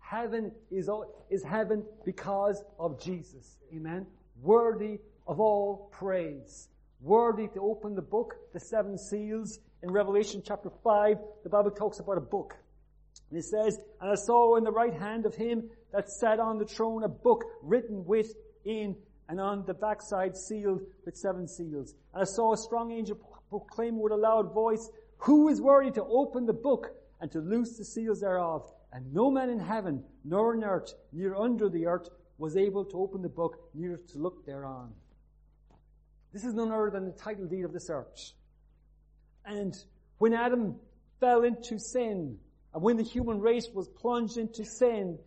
Heaven 0.00 0.52
is, 0.70 0.90
is 1.30 1.42
heaven 1.44 1.84
because 2.04 2.62
of 2.78 3.02
Jesus. 3.02 3.56
Amen. 3.74 4.06
Worthy 4.42 4.98
of 5.26 5.40
all 5.40 5.90
praise. 5.92 6.68
Worthy 7.00 7.46
to 7.48 7.60
open 7.60 7.94
the 7.94 8.02
book, 8.02 8.34
the 8.52 8.60
seven 8.60 8.98
seals. 8.98 9.60
In 9.82 9.90
Revelation 9.90 10.42
chapter 10.44 10.70
5, 10.82 11.16
the 11.44 11.48
Bible 11.48 11.70
talks 11.70 12.00
about 12.00 12.18
a 12.18 12.22
book. 12.22 12.56
And 13.30 13.38
it 13.38 13.44
says, 13.44 13.78
And 14.00 14.10
I 14.10 14.14
saw 14.14 14.56
in 14.56 14.64
the 14.64 14.72
right 14.72 14.94
hand 14.94 15.24
of 15.24 15.34
him 15.34 15.70
that 15.92 16.10
sat 16.10 16.40
on 16.40 16.58
the 16.58 16.66
throne 16.66 17.04
a 17.04 17.08
book 17.08 17.44
written 17.62 18.04
within 18.04 18.96
and 19.28 19.40
on 19.40 19.64
the 19.66 19.74
backside 19.74 20.36
sealed 20.36 20.82
with 21.04 21.16
seven 21.16 21.46
seals. 21.46 21.94
And 22.14 22.22
I 22.22 22.24
saw 22.24 22.52
a 22.52 22.56
strong 22.56 22.92
angel 22.92 23.16
proclaim 23.50 24.00
with 24.00 24.12
a 24.12 24.16
loud 24.16 24.52
voice, 24.52 24.90
Who 25.18 25.48
is 25.48 25.60
worthy 25.60 25.90
to 25.92 26.04
open 26.04 26.46
the 26.46 26.52
book 26.52 26.88
and 27.20 27.30
to 27.32 27.40
loose 27.40 27.76
the 27.76 27.84
seals 27.84 28.20
thereof? 28.20 28.70
And 28.92 29.12
no 29.12 29.30
man 29.30 29.50
in 29.50 29.58
heaven, 29.58 30.02
nor 30.24 30.54
in 30.54 30.64
earth, 30.64 30.94
near 31.12 31.34
under 31.34 31.68
the 31.68 31.86
earth, 31.86 32.08
was 32.38 32.56
able 32.56 32.84
to 32.86 32.98
open 32.98 33.20
the 33.20 33.28
book, 33.28 33.68
neither 33.74 33.96
to 33.96 34.18
look 34.18 34.46
thereon. 34.46 34.92
This 36.32 36.44
is 36.44 36.54
none 36.54 36.70
other 36.70 36.90
than 36.90 37.04
the 37.04 37.12
title 37.12 37.46
deed 37.46 37.64
of 37.64 37.72
this 37.72 37.90
earth. 37.90 38.32
And 39.44 39.74
when 40.18 40.34
Adam 40.34 40.76
fell 41.20 41.42
into 41.42 41.78
sin, 41.78 42.38
and 42.72 42.82
when 42.82 42.96
the 42.96 43.02
human 43.02 43.40
race 43.40 43.68
was 43.74 43.88
plunged 43.88 44.38
into 44.38 44.64
sin, 44.64 45.18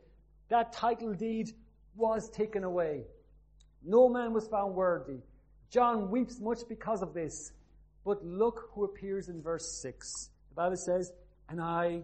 that 0.49 0.73
title 0.73 1.13
deed 1.13 1.49
was 1.95 2.29
taken 2.29 2.63
away. 2.63 3.03
No 3.83 4.09
man 4.09 4.33
was 4.33 4.47
found 4.47 4.75
worthy. 4.75 5.17
John 5.69 6.11
weeps 6.11 6.39
much 6.39 6.59
because 6.67 7.01
of 7.01 7.13
this. 7.13 7.53
But 8.03 8.25
look 8.25 8.69
who 8.73 8.83
appears 8.83 9.29
in 9.29 9.41
verse 9.41 9.81
6. 9.81 10.29
The 10.49 10.55
Bible 10.55 10.75
says, 10.75 11.11
And 11.49 11.61
I 11.61 12.01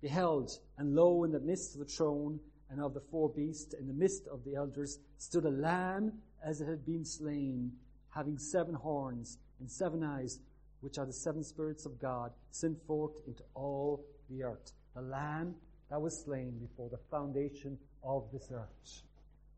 beheld, 0.00 0.50
and 0.78 0.94
lo, 0.94 1.24
in 1.24 1.32
the 1.32 1.40
midst 1.40 1.74
of 1.74 1.80
the 1.80 1.92
throne 1.92 2.38
and 2.70 2.80
of 2.80 2.94
the 2.94 3.00
four 3.10 3.28
beasts, 3.28 3.74
in 3.74 3.86
the 3.86 3.92
midst 3.92 4.26
of 4.28 4.44
the 4.44 4.54
elders, 4.54 4.98
stood 5.18 5.44
a 5.44 5.50
lamb 5.50 6.12
as 6.44 6.60
it 6.60 6.68
had 6.68 6.84
been 6.86 7.04
slain, 7.04 7.72
having 8.10 8.38
seven 8.38 8.74
horns 8.74 9.38
and 9.58 9.70
seven 9.70 10.04
eyes, 10.04 10.38
which 10.80 10.98
are 10.98 11.06
the 11.06 11.12
seven 11.12 11.42
spirits 11.42 11.86
of 11.86 11.98
God, 11.98 12.30
sent 12.50 12.80
forth 12.86 13.12
into 13.26 13.42
all 13.54 14.04
the 14.30 14.44
earth. 14.44 14.72
The 14.94 15.02
lamb 15.02 15.54
that 15.90 16.00
was 16.00 16.22
slain 16.24 16.58
before 16.58 16.88
the 16.88 16.98
foundation 17.10 17.78
of 18.04 18.30
this 18.32 18.48
earth. 18.52 19.02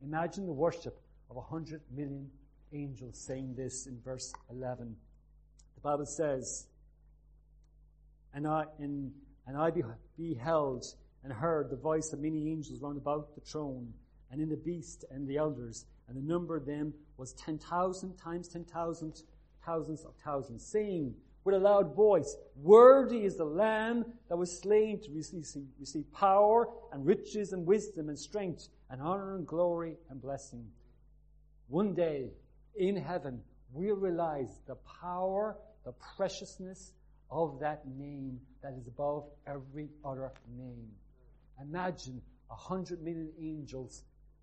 Imagine 0.02 0.46
the 0.46 0.52
worship 0.52 0.98
of 1.30 1.36
a 1.36 1.40
hundred 1.40 1.82
million 1.94 2.30
angels 2.72 3.18
saying 3.18 3.54
this 3.54 3.86
in 3.86 4.00
verse 4.02 4.32
11. 4.50 4.96
The 5.74 5.80
Bible 5.80 6.06
says, 6.06 6.66
and 8.32 8.46
I, 8.46 8.64
in 8.78 9.12
and 9.46 9.56
I 9.56 9.70
beheld 10.16 10.84
and 11.24 11.32
heard 11.32 11.70
the 11.70 11.76
voice 11.76 12.12
of 12.12 12.20
many 12.20 12.50
angels 12.50 12.80
round 12.80 12.96
about 12.96 13.34
the 13.34 13.40
throne, 13.40 13.92
and 14.30 14.40
in 14.40 14.48
the 14.48 14.56
beast 14.56 15.04
and 15.10 15.26
the 15.26 15.36
elders, 15.36 15.86
and 16.08 16.16
the 16.16 16.22
number 16.22 16.56
of 16.56 16.64
them 16.64 16.94
was 17.16 17.32
ten 17.34 17.58
thousand 17.58 18.16
times 18.16 18.48
ten 18.48 18.64
thousand, 18.64 19.22
thousands 19.66 20.04
of 20.04 20.14
thousands, 20.24 20.64
saying 20.64 21.14
with 21.44 21.54
a 21.54 21.58
loud 21.58 21.94
voice, 21.94 22.36
Worthy 22.56 23.24
is 23.24 23.36
the 23.36 23.44
Lamb 23.44 24.04
that 24.28 24.36
was 24.36 24.60
slain 24.60 25.00
to 25.00 25.10
receive, 25.12 25.44
receive 25.78 26.10
power 26.12 26.68
and 26.92 27.04
riches 27.04 27.52
and 27.52 27.66
wisdom 27.66 28.08
and 28.08 28.18
strength 28.18 28.68
and 28.90 29.00
honor 29.00 29.36
and 29.36 29.46
glory 29.46 29.96
and 30.08 30.20
blessing. 30.20 30.66
One 31.68 31.94
day 31.94 32.30
in 32.74 32.96
heaven, 32.96 33.40
we'll 33.72 33.96
realize 33.96 34.60
the 34.66 34.76
power, 35.00 35.56
the 35.84 35.92
preciousness 36.16 36.92
of 37.30 37.60
that 37.60 37.86
name 37.86 38.40
that 38.62 38.74
is 38.74 38.88
above 38.88 39.24
every 39.46 39.88
other 40.04 40.32
name. 40.56 40.88
Imagine 41.60 42.20
a 42.50 42.56
hundred 42.56 43.02
million 43.02 43.30
angels 43.40 44.02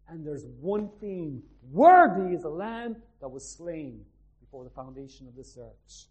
and 0.09 0.25
there's 0.25 0.45
one 0.61 0.89
theme. 1.01 1.43
Worthy 1.71 2.33
is 2.33 2.43
the 2.43 2.49
lamb 2.49 2.95
that 3.19 3.27
was 3.27 3.57
slain 3.57 4.05
before 4.39 4.63
the 4.63 4.69
foundation 4.69 5.27
of 5.27 5.35
this 5.35 5.57
earth. 5.59 6.05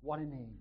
What 0.00 0.18
a 0.18 0.24
name. 0.24 0.56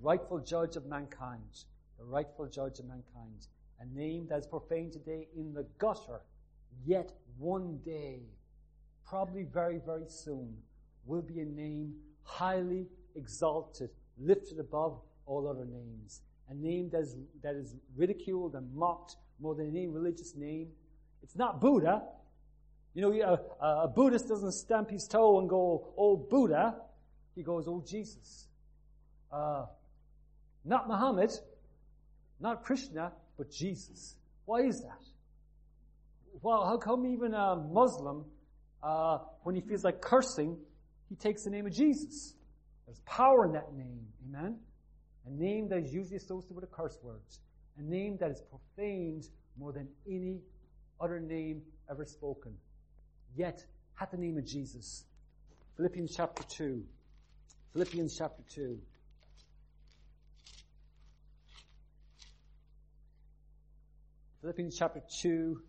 Rightful 0.00 0.38
judge 0.40 0.76
of 0.76 0.86
mankind. 0.86 1.64
The 1.98 2.04
rightful 2.04 2.46
judge 2.46 2.78
of 2.78 2.86
mankind. 2.86 3.46
A 3.80 3.86
name 3.98 4.26
that 4.28 4.38
is 4.38 4.46
profaned 4.46 4.92
today 4.92 5.26
in 5.36 5.54
the 5.54 5.66
gutter. 5.78 6.20
Yet 6.84 7.12
one 7.38 7.78
day, 7.84 8.20
probably 9.06 9.44
very, 9.44 9.80
very 9.84 10.08
soon, 10.08 10.54
will 11.04 11.22
be 11.22 11.40
a 11.40 11.44
name 11.44 11.94
highly 12.22 12.86
exalted, 13.16 13.90
lifted 14.18 14.58
above 14.58 15.00
all 15.26 15.48
other 15.48 15.64
names. 15.64 16.20
A 16.50 16.54
name 16.54 16.90
that 16.90 17.00
is, 17.00 17.16
that 17.42 17.54
is 17.54 17.74
ridiculed 17.96 18.54
and 18.54 18.74
mocked 18.74 19.16
more 19.40 19.54
than 19.54 19.68
any 19.68 19.88
religious 19.88 20.34
name. 20.36 20.68
It's 21.22 21.36
not 21.36 21.60
Buddha. 21.60 22.02
You 22.92 23.02
know, 23.02 23.12
a, 23.60 23.64
a 23.84 23.88
Buddhist 23.88 24.28
doesn't 24.28 24.52
stamp 24.52 24.90
his 24.90 25.06
toe 25.06 25.38
and 25.38 25.48
go, 25.48 25.94
oh 25.96 26.16
Buddha. 26.16 26.74
He 27.34 27.42
goes, 27.42 27.66
oh 27.66 27.82
Jesus. 27.86 28.48
Uh, 29.32 29.66
not 30.64 30.88
Muhammad, 30.88 31.30
not 32.40 32.64
Krishna, 32.64 33.12
but 33.40 33.50
Jesus. 33.50 34.16
Why 34.44 34.60
is 34.60 34.82
that? 34.82 35.02
Well, 36.42 36.66
how 36.66 36.76
come 36.76 37.06
even 37.06 37.32
a 37.32 37.56
Muslim, 37.56 38.26
uh, 38.82 39.20
when 39.44 39.54
he 39.54 39.62
feels 39.62 39.82
like 39.82 40.02
cursing, 40.02 40.58
he 41.08 41.14
takes 41.16 41.44
the 41.44 41.50
name 41.50 41.64
of 41.64 41.72
Jesus? 41.72 42.34
There's 42.84 43.00
power 43.06 43.46
in 43.46 43.52
that 43.52 43.72
name. 43.72 44.06
Amen? 44.28 44.58
A 45.26 45.30
name 45.30 45.70
that 45.70 45.78
is 45.78 45.90
usually 45.90 46.16
associated 46.16 46.54
with 46.54 46.64
a 46.64 46.66
curse 46.66 46.98
word. 47.02 47.22
A 47.78 47.82
name 47.82 48.18
that 48.20 48.30
is 48.30 48.42
profaned 48.42 49.24
more 49.58 49.72
than 49.72 49.88
any 50.06 50.42
other 51.00 51.18
name 51.18 51.62
ever 51.90 52.04
spoken. 52.04 52.52
Yet, 53.34 53.64
had 53.94 54.10
the 54.10 54.18
name 54.18 54.36
of 54.36 54.44
Jesus. 54.44 55.06
Philippians 55.78 56.14
chapter 56.14 56.42
2. 56.42 56.82
Philippians 57.72 58.18
chapter 58.18 58.42
2. 58.54 58.78
Philippians 64.40 64.78
chapter 64.78 65.02
2. 65.20 65.60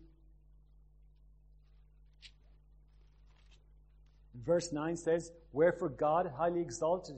Verse 4.34 4.72
9 4.72 4.96
says, 4.96 5.30
Wherefore 5.52 5.90
God 5.90 6.30
highly 6.36 6.60
exalted 6.60 7.16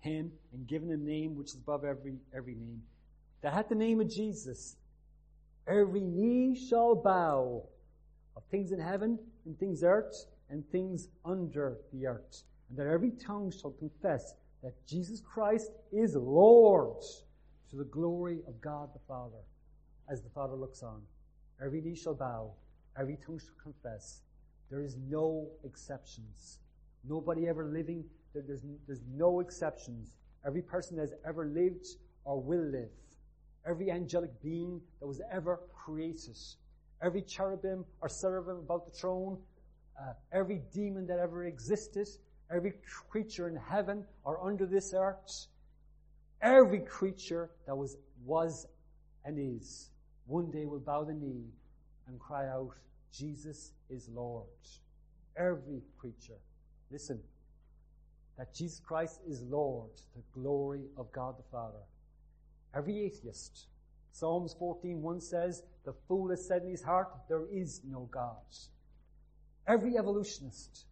him 0.00 0.32
and 0.52 0.66
given 0.66 0.90
him 0.90 1.00
a 1.00 1.04
name 1.04 1.36
which 1.36 1.48
is 1.48 1.56
above 1.56 1.84
every, 1.84 2.16
every 2.34 2.54
name. 2.54 2.82
That 3.42 3.52
had 3.52 3.68
the 3.68 3.74
name 3.74 4.00
of 4.00 4.08
Jesus, 4.08 4.76
every 5.66 6.00
knee 6.00 6.56
shall 6.56 6.94
bow 6.94 7.64
of 8.34 8.42
things 8.50 8.72
in 8.72 8.80
heaven 8.80 9.18
and 9.44 9.58
things 9.58 9.82
earth 9.84 10.24
and 10.48 10.64
things 10.70 11.08
under 11.22 11.76
the 11.92 12.06
earth. 12.06 12.44
And 12.70 12.78
that 12.78 12.86
every 12.86 13.10
tongue 13.10 13.52
shall 13.52 13.72
confess 13.72 14.34
that 14.62 14.72
Jesus 14.86 15.20
Christ 15.20 15.70
is 15.92 16.14
Lord 16.14 17.02
to 17.70 17.76
the 17.76 17.84
glory 17.84 18.38
of 18.48 18.58
God 18.62 18.88
the 18.94 19.00
Father 19.06 19.36
as 20.10 20.22
the 20.22 20.30
Father 20.30 20.54
looks 20.54 20.82
on. 20.82 21.02
Every 21.64 21.80
knee 21.80 21.96
shall 21.96 22.14
bow, 22.14 22.52
every 22.98 23.18
tongue 23.24 23.38
shall 23.38 23.54
confess. 23.62 24.22
There 24.70 24.82
is 24.82 24.96
no 25.08 25.48
exceptions. 25.64 26.58
Nobody 27.08 27.48
ever 27.48 27.64
living, 27.64 28.04
there's, 28.34 28.64
there's 28.86 29.02
no 29.14 29.40
exceptions. 29.40 30.12
Every 30.46 30.62
person 30.62 30.96
that 30.96 31.02
has 31.02 31.14
ever 31.26 31.46
lived 31.46 31.86
or 32.24 32.40
will 32.40 32.64
live, 32.64 32.90
every 33.66 33.90
angelic 33.90 34.30
being 34.42 34.80
that 35.00 35.06
was 35.06 35.20
ever 35.32 35.60
created, 35.72 36.36
every 37.02 37.22
cherubim 37.22 37.84
or 38.00 38.08
seraphim 38.08 38.58
about 38.58 38.86
the 38.86 38.92
throne, 38.92 39.38
uh, 40.00 40.12
every 40.32 40.62
demon 40.72 41.06
that 41.06 41.18
ever 41.18 41.46
existed, 41.46 42.06
every 42.54 42.74
creature 43.10 43.48
in 43.48 43.56
heaven 43.56 44.04
or 44.24 44.46
under 44.46 44.66
this 44.66 44.94
earth, 44.94 45.46
every 46.40 46.80
creature 46.80 47.50
that 47.66 47.76
was, 47.76 47.96
was 48.24 48.66
and 49.24 49.38
is, 49.38 49.90
one 50.28 50.50
day 50.50 50.66
will 50.66 50.78
bow 50.78 51.04
the 51.04 51.14
knee 51.14 51.46
and 52.06 52.20
cry 52.20 52.46
out, 52.48 52.74
Jesus 53.12 53.72
is 53.88 54.08
Lord. 54.14 54.46
Every 55.36 55.80
creature. 55.98 56.38
Listen, 56.90 57.18
that 58.36 58.54
Jesus 58.54 58.78
Christ 58.78 59.20
is 59.26 59.42
Lord, 59.42 59.90
the 60.14 60.22
glory 60.38 60.84
of 60.96 61.10
God 61.12 61.36
the 61.38 61.42
Father. 61.50 61.80
Every 62.76 63.04
atheist. 63.04 63.66
Psalms 64.12 64.54
14.1 64.60 65.22
says, 65.22 65.62
the 65.84 65.94
fool 66.06 66.28
has 66.30 66.46
said 66.46 66.62
in 66.62 66.70
his 66.70 66.82
heart, 66.82 67.08
there 67.28 67.46
is 67.50 67.80
no 67.88 68.08
God. 68.12 68.36
Every 69.66 69.96
evolutionist. 69.96 70.84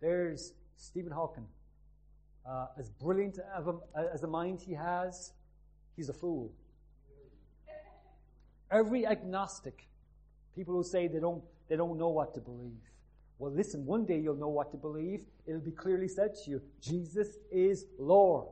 There's 0.00 0.52
Stephen 0.76 1.12
Hawking. 1.12 1.46
Uh, 2.48 2.66
as 2.78 2.90
brilliant 2.90 3.38
as 4.14 4.22
a 4.22 4.26
mind 4.26 4.60
he 4.60 4.72
has, 4.72 5.32
he's 5.96 6.08
a 6.08 6.12
fool. 6.12 6.52
Every 8.70 9.06
agnostic, 9.06 9.86
people 10.54 10.74
who 10.74 10.82
say 10.82 11.08
they 11.08 11.20
don't, 11.20 11.42
they 11.68 11.76
don't 11.76 11.98
know 11.98 12.08
what 12.08 12.34
to 12.34 12.40
believe. 12.40 12.80
Well, 13.38 13.52
listen, 13.52 13.84
one 13.84 14.04
day 14.06 14.18
you'll 14.18 14.36
know 14.36 14.48
what 14.48 14.70
to 14.70 14.76
believe. 14.76 15.20
It'll 15.46 15.60
be 15.60 15.70
clearly 15.70 16.08
said 16.08 16.34
to 16.44 16.50
you, 16.50 16.62
Jesus 16.80 17.36
is 17.50 17.86
Lord. 17.98 18.48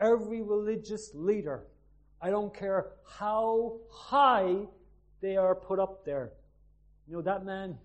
Every 0.00 0.42
religious 0.42 1.10
leader, 1.14 1.64
I 2.20 2.30
don't 2.30 2.54
care 2.54 2.92
how 3.06 3.78
high 3.90 4.66
they 5.20 5.36
are 5.36 5.54
put 5.54 5.78
up 5.78 6.04
there. 6.04 6.32
You 7.06 7.16
know, 7.16 7.22
that 7.22 7.44
man, 7.44 7.78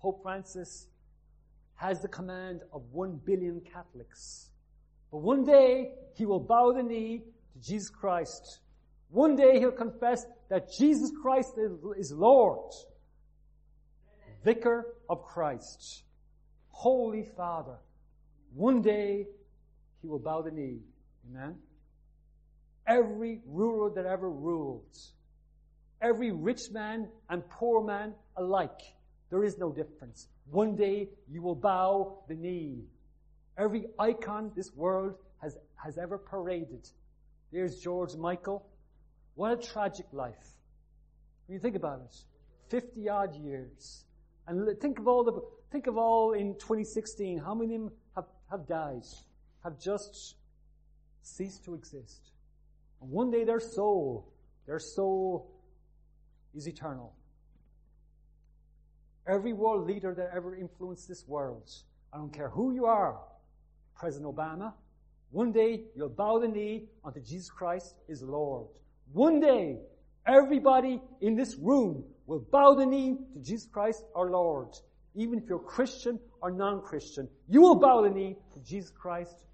Pope 0.00 0.22
Francis, 0.22 0.88
has 1.76 2.00
the 2.00 2.08
command 2.08 2.62
of 2.72 2.82
one 2.92 3.20
billion 3.24 3.60
Catholics. 3.60 4.50
But 5.10 5.18
one 5.18 5.44
day, 5.44 5.92
he 6.14 6.26
will 6.26 6.40
bow 6.40 6.72
the 6.72 6.82
knee 6.82 7.22
to 7.52 7.58
Jesus 7.60 7.90
Christ. 7.90 8.60
One 9.10 9.36
day 9.36 9.58
he'll 9.58 9.70
confess 9.70 10.24
that 10.48 10.68
Jesus 10.78 11.12
Christ 11.22 11.54
is, 11.96 12.12
Lord 12.12 12.72
vicar 14.44 14.94
of 15.08 15.24
Christ, 15.24 16.04
Holy 16.68 17.24
Father. 17.36 17.78
One 18.52 18.82
day 18.82 19.26
he 20.02 20.08
will 20.08 20.18
bow 20.18 20.42
the 20.42 20.50
knee. 20.50 20.80
Amen. 21.28 21.56
Every 22.86 23.40
ruler 23.46 23.90
that 23.94 24.04
ever 24.04 24.30
ruled, 24.30 24.96
every 26.02 26.30
rich 26.30 26.60
man 26.70 27.08
and 27.30 27.48
poor 27.48 27.82
man 27.82 28.12
alike, 28.36 28.80
there 29.30 29.42
is 29.42 29.58
no 29.58 29.72
difference. 29.72 30.28
One 30.50 30.76
day 30.76 31.08
you 31.30 31.40
will 31.40 31.54
bow 31.54 32.18
the 32.28 32.34
knee. 32.34 32.84
Every 33.56 33.86
icon 33.98 34.52
this 34.54 34.70
world 34.74 35.14
has, 35.40 35.56
has 35.76 35.96
ever 35.96 36.18
paraded. 36.18 36.86
There's 37.50 37.76
George 37.76 38.14
Michael. 38.16 38.66
What 39.34 39.52
a 39.52 39.56
tragic 39.56 40.06
life. 40.12 40.56
When 41.46 41.54
you 41.54 41.60
think 41.60 41.76
about 41.76 42.00
it, 42.00 42.16
50 42.70 43.08
odd 43.08 43.34
years. 43.34 44.04
And 44.46 44.80
think 44.80 44.98
of 44.98 45.08
all 45.08 45.24
the, 45.24 45.40
think 45.72 45.86
of 45.86 45.96
all 45.96 46.32
in 46.32 46.54
2016, 46.54 47.38
how 47.38 47.54
many 47.54 47.74
of 47.74 47.80
them 47.82 47.92
have, 48.14 48.24
have 48.50 48.66
died, 48.66 49.02
have 49.62 49.78
just 49.78 50.36
ceased 51.22 51.64
to 51.64 51.74
exist. 51.74 52.30
And 53.00 53.10
one 53.10 53.30
day 53.30 53.44
their 53.44 53.60
soul, 53.60 54.32
their 54.66 54.78
soul 54.78 55.50
is 56.54 56.68
eternal. 56.68 57.14
Every 59.26 59.52
world 59.54 59.86
leader 59.86 60.14
that 60.14 60.30
ever 60.34 60.54
influenced 60.54 61.08
this 61.08 61.26
world, 61.26 61.70
I 62.12 62.18
don't 62.18 62.32
care 62.32 62.50
who 62.50 62.72
you 62.72 62.84
are, 62.84 63.18
President 63.96 64.34
Obama, 64.34 64.74
one 65.30 65.50
day 65.50 65.84
you'll 65.96 66.10
bow 66.10 66.38
the 66.38 66.48
knee 66.48 66.84
unto 67.04 67.20
Jesus 67.20 67.50
Christ 67.50 67.96
is 68.08 68.22
Lord. 68.22 68.68
One 69.12 69.40
day, 69.40 69.78
everybody 70.26 71.00
in 71.20 71.36
this 71.36 71.56
room 71.56 72.04
will 72.26 72.40
bow 72.50 72.74
the 72.74 72.86
knee 72.86 73.16
to 73.32 73.38
Jesus 73.40 73.68
Christ 73.70 74.04
our 74.14 74.30
Lord. 74.30 74.68
Even 75.14 75.38
if 75.38 75.44
you're 75.48 75.58
Christian 75.58 76.18
or 76.42 76.50
non-Christian, 76.50 77.28
you 77.48 77.60
will 77.60 77.76
bow 77.76 78.02
the 78.02 78.10
knee 78.10 78.36
to 78.54 78.60
Jesus 78.60 78.90
Christ 78.90 79.46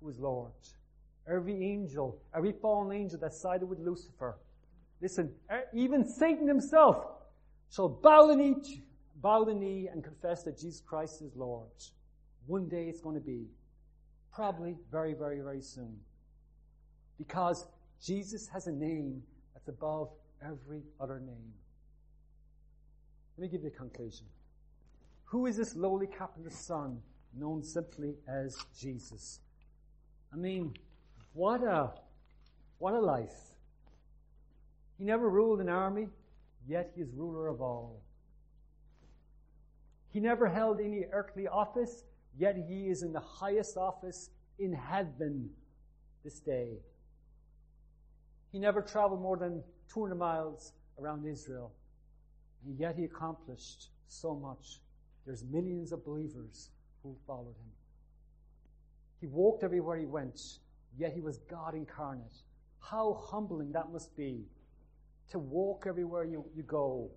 who 0.00 0.08
is 0.08 0.18
Lord. 0.18 0.52
Every 1.28 1.64
angel, 1.64 2.20
every 2.36 2.52
fallen 2.52 2.96
angel 2.96 3.18
that 3.20 3.32
sided 3.32 3.66
with 3.66 3.78
Lucifer, 3.78 4.38
listen, 5.00 5.32
even 5.72 6.06
Satan 6.06 6.46
himself 6.46 7.04
shall 7.70 7.88
bow 7.88 8.26
the 8.26 8.36
knee, 8.36 8.84
bow 9.16 9.44
the 9.44 9.54
knee 9.54 9.88
and 9.90 10.04
confess 10.04 10.44
that 10.44 10.58
Jesus 10.58 10.80
Christ 10.80 11.22
is 11.22 11.34
Lord. 11.34 11.70
One 12.46 12.68
day 12.68 12.84
it's 12.88 13.00
going 13.00 13.16
to 13.16 13.22
be. 13.22 13.46
Probably 14.32 14.76
very, 14.90 15.14
very, 15.14 15.40
very 15.40 15.62
soon. 15.62 15.96
Because 17.18 17.66
Jesus 18.04 18.46
has 18.48 18.66
a 18.66 18.72
name 18.72 19.22
that's 19.54 19.68
above 19.68 20.10
every 20.42 20.82
other 21.00 21.20
name. 21.20 21.52
Let 23.36 23.42
me 23.42 23.48
give 23.48 23.62
you 23.62 23.68
a 23.68 23.78
conclusion. 23.78 24.26
Who 25.24 25.46
is 25.46 25.56
this 25.56 25.74
lowly 25.74 26.06
carpenter's 26.06 26.54
son 26.66 27.00
known 27.34 27.62
simply 27.62 28.14
as 28.28 28.56
Jesus? 28.78 29.40
I 30.32 30.36
mean, 30.36 30.74
what 31.32 31.62
a, 31.62 31.92
what 32.78 32.92
a 32.94 33.00
life. 33.00 33.32
He 34.98 35.04
never 35.04 35.28
ruled 35.28 35.60
an 35.60 35.68
army, 35.68 36.08
yet 36.68 36.92
he 36.94 37.00
is 37.00 37.08
ruler 37.14 37.48
of 37.48 37.60
all. 37.62 38.02
He 40.12 40.20
never 40.20 40.46
held 40.46 40.78
any 40.78 41.04
earthly 41.10 41.48
office, 41.48 42.04
yet 42.38 42.56
he 42.68 42.88
is 42.88 43.02
in 43.02 43.12
the 43.12 43.20
highest 43.20 43.76
office 43.76 44.30
in 44.58 44.72
heaven 44.72 45.50
this 46.22 46.38
day. 46.40 46.78
He 48.54 48.60
never 48.60 48.80
traveled 48.80 49.20
more 49.20 49.36
than 49.36 49.64
200 49.92 50.14
miles 50.14 50.74
around 51.00 51.26
Israel, 51.26 51.72
and 52.64 52.78
yet 52.78 52.94
he 52.94 53.02
accomplished 53.02 53.88
so 54.06 54.32
much. 54.32 54.78
There's 55.26 55.42
millions 55.42 55.90
of 55.90 56.04
believers 56.04 56.70
who 57.02 57.16
followed 57.26 57.56
him. 57.56 57.72
He 59.20 59.26
walked 59.26 59.64
everywhere 59.64 59.96
he 59.96 60.06
went, 60.06 60.40
yet 60.96 61.12
he 61.12 61.20
was 61.20 61.38
God 61.50 61.74
incarnate. 61.74 62.44
How 62.78 63.14
humbling 63.28 63.72
that 63.72 63.90
must 63.90 64.16
be 64.16 64.44
to 65.32 65.40
walk 65.40 65.86
everywhere 65.88 66.22
you, 66.22 66.44
you 66.54 66.62
go. 66.62 67.10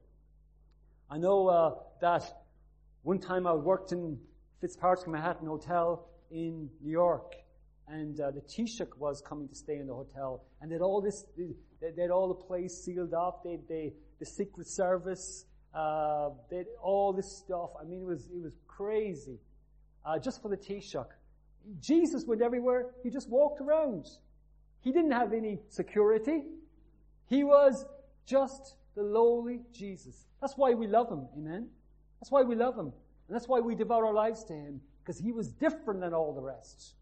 I 1.07 1.19
know 1.19 1.49
uh, 1.49 1.75
that 2.01 2.23
one 3.03 3.19
time 3.19 3.45
I 3.45 3.53
worked 3.53 3.91
in 3.91 4.17
Fitzpatrick 4.59 5.07
Manhattan 5.07 5.45
Hotel 5.45 6.03
in 6.31 6.67
New 6.81 6.91
York, 6.91 7.35
and 7.87 8.19
uh, 8.19 8.31
the 8.31 8.41
Taoiseach 8.41 8.97
was 8.97 9.21
coming 9.21 9.47
to 9.47 9.55
stay 9.55 9.77
in 9.77 9.87
the 9.87 9.93
hotel, 9.93 10.43
and 10.61 10.71
they'd 10.71 10.81
all 10.81 11.01
this, 11.01 11.25
they, 11.37 11.91
would 11.95 12.11
all 12.11 12.27
the 12.27 12.33
place 12.33 12.83
sealed 12.83 13.13
off. 13.13 13.43
They, 13.43 13.59
they, 13.67 13.93
the 14.19 14.25
Secret 14.25 14.67
Service, 14.67 15.45
uh, 15.73 16.29
they 16.49 16.65
all 16.81 17.13
this 17.13 17.37
stuff. 17.37 17.71
I 17.79 17.85
mean, 17.85 18.01
it 18.01 18.05
was 18.05 18.29
it 18.33 18.41
was 18.41 18.53
crazy, 18.67 19.39
uh, 20.05 20.19
just 20.19 20.41
for 20.41 20.49
the 20.49 20.57
Taoiseach. 20.57 21.07
Jesus 21.79 22.25
went 22.25 22.41
everywhere. 22.41 22.91
He 23.03 23.09
just 23.09 23.29
walked 23.29 23.61
around. 23.61 24.07
He 24.81 24.91
didn't 24.91 25.11
have 25.11 25.33
any 25.33 25.59
security. 25.69 26.43
He 27.27 27.43
was 27.43 27.85
just 28.25 28.75
the 28.95 29.03
lowly 29.03 29.61
Jesus. 29.73 30.25
That's 30.41 30.53
why 30.55 30.73
we 30.73 30.87
love 30.87 31.11
him. 31.11 31.27
Amen. 31.37 31.67
That's 32.19 32.31
why 32.31 32.43
we 32.43 32.55
love 32.55 32.77
him. 32.77 32.93
And 33.27 33.35
that's 33.35 33.47
why 33.47 33.59
we 33.59 33.75
devote 33.75 34.03
our 34.03 34.13
lives 34.13 34.43
to 34.45 34.53
him. 34.53 34.81
Because 35.03 35.19
he 35.19 35.31
was 35.31 35.49
different 35.49 36.01
than 36.01 36.13
all 36.13 36.33
the 36.33 36.41
rest. 36.41 36.93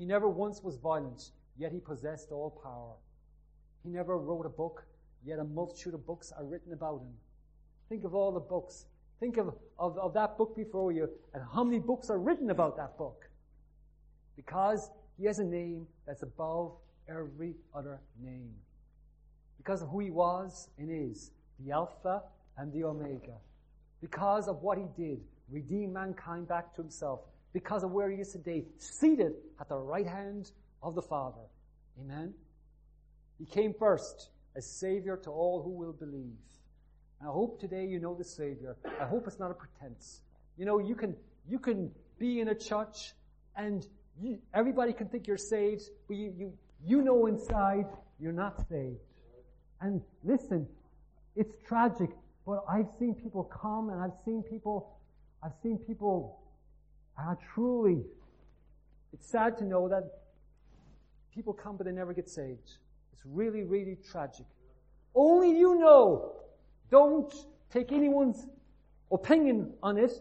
He 0.00 0.06
never 0.06 0.30
once 0.30 0.62
was 0.62 0.78
violent, 0.78 1.32
yet 1.58 1.72
he 1.72 1.78
possessed 1.78 2.32
all 2.32 2.58
power. 2.64 2.94
He 3.82 3.90
never 3.90 4.16
wrote 4.16 4.46
a 4.46 4.48
book, 4.48 4.86
yet 5.22 5.38
a 5.38 5.44
multitude 5.44 5.92
of 5.92 6.06
books 6.06 6.32
are 6.32 6.46
written 6.46 6.72
about 6.72 7.02
him. 7.02 7.12
Think 7.90 8.04
of 8.04 8.14
all 8.14 8.32
the 8.32 8.40
books. 8.40 8.86
Think 9.20 9.36
of, 9.36 9.54
of, 9.78 9.98
of 9.98 10.14
that 10.14 10.38
book 10.38 10.56
before 10.56 10.90
you 10.90 11.10
and 11.34 11.42
how 11.54 11.64
many 11.64 11.78
books 11.78 12.08
are 12.08 12.18
written 12.18 12.48
about 12.48 12.78
that 12.78 12.96
book. 12.96 13.28
Because 14.36 14.90
he 15.18 15.26
has 15.26 15.38
a 15.38 15.44
name 15.44 15.86
that's 16.06 16.22
above 16.22 16.72
every 17.06 17.56
other 17.74 18.00
name. 18.18 18.54
Because 19.58 19.82
of 19.82 19.90
who 19.90 20.00
he 20.00 20.10
was 20.10 20.70
and 20.78 20.88
is, 20.90 21.30
the 21.62 21.72
Alpha 21.72 22.22
and 22.56 22.72
the 22.72 22.84
Omega. 22.84 23.36
Because 24.00 24.48
of 24.48 24.62
what 24.62 24.78
he 24.78 24.86
did, 24.96 25.20
redeem 25.50 25.92
mankind 25.92 26.48
back 26.48 26.74
to 26.76 26.80
himself. 26.80 27.20
Because 27.52 27.82
of 27.82 27.90
where 27.90 28.10
he 28.10 28.20
is 28.20 28.32
today, 28.32 28.64
seated 28.78 29.32
at 29.60 29.68
the 29.68 29.76
right 29.76 30.06
hand 30.06 30.50
of 30.82 30.94
the 30.94 31.02
Father. 31.02 31.42
Amen. 32.00 32.32
He 33.38 33.46
came 33.46 33.74
first 33.74 34.30
as 34.54 34.66
Savior 34.66 35.16
to 35.16 35.30
all 35.30 35.62
who 35.62 35.70
will 35.70 35.92
believe. 35.92 36.36
And 37.20 37.28
I 37.28 37.32
hope 37.32 37.60
today 37.60 37.86
you 37.86 37.98
know 37.98 38.14
the 38.14 38.24
Savior. 38.24 38.76
I 39.00 39.04
hope 39.04 39.26
it's 39.26 39.38
not 39.38 39.50
a 39.50 39.54
pretense. 39.54 40.20
You 40.56 40.64
know, 40.64 40.78
you 40.78 40.94
can, 40.94 41.16
you 41.48 41.58
can 41.58 41.90
be 42.18 42.40
in 42.40 42.48
a 42.48 42.54
church 42.54 43.12
and 43.56 43.86
you, 44.20 44.38
everybody 44.54 44.92
can 44.92 45.08
think 45.08 45.26
you're 45.26 45.36
saved, 45.36 45.82
but 46.06 46.16
you, 46.16 46.32
you, 46.36 46.52
you 46.84 47.02
know 47.02 47.26
inside 47.26 47.86
you're 48.18 48.32
not 48.32 48.68
saved. 48.68 49.00
And 49.80 50.02
listen, 50.24 50.66
it's 51.36 51.54
tragic, 51.66 52.10
but 52.46 52.64
I've 52.68 52.88
seen 52.98 53.14
people 53.14 53.44
come 53.44 53.88
and 53.90 54.00
I've 54.00 54.18
seen 54.24 54.42
people, 54.42 54.98
I've 55.42 55.54
seen 55.62 55.78
people, 55.78 56.39
uh, 57.18 57.34
truly, 57.54 58.04
it's 59.12 59.28
sad 59.28 59.58
to 59.58 59.64
know 59.64 59.88
that 59.88 60.04
people 61.34 61.52
come 61.52 61.76
but 61.76 61.86
they 61.86 61.92
never 61.92 62.12
get 62.12 62.28
saved. 62.28 62.76
It's 63.12 63.22
really, 63.24 63.62
really 63.62 63.96
tragic. 64.10 64.46
Only 65.14 65.58
you 65.58 65.78
know. 65.78 66.32
Don't 66.90 67.32
take 67.72 67.92
anyone's 67.92 68.46
opinion 69.12 69.72
on 69.82 69.98
it. 69.98 70.12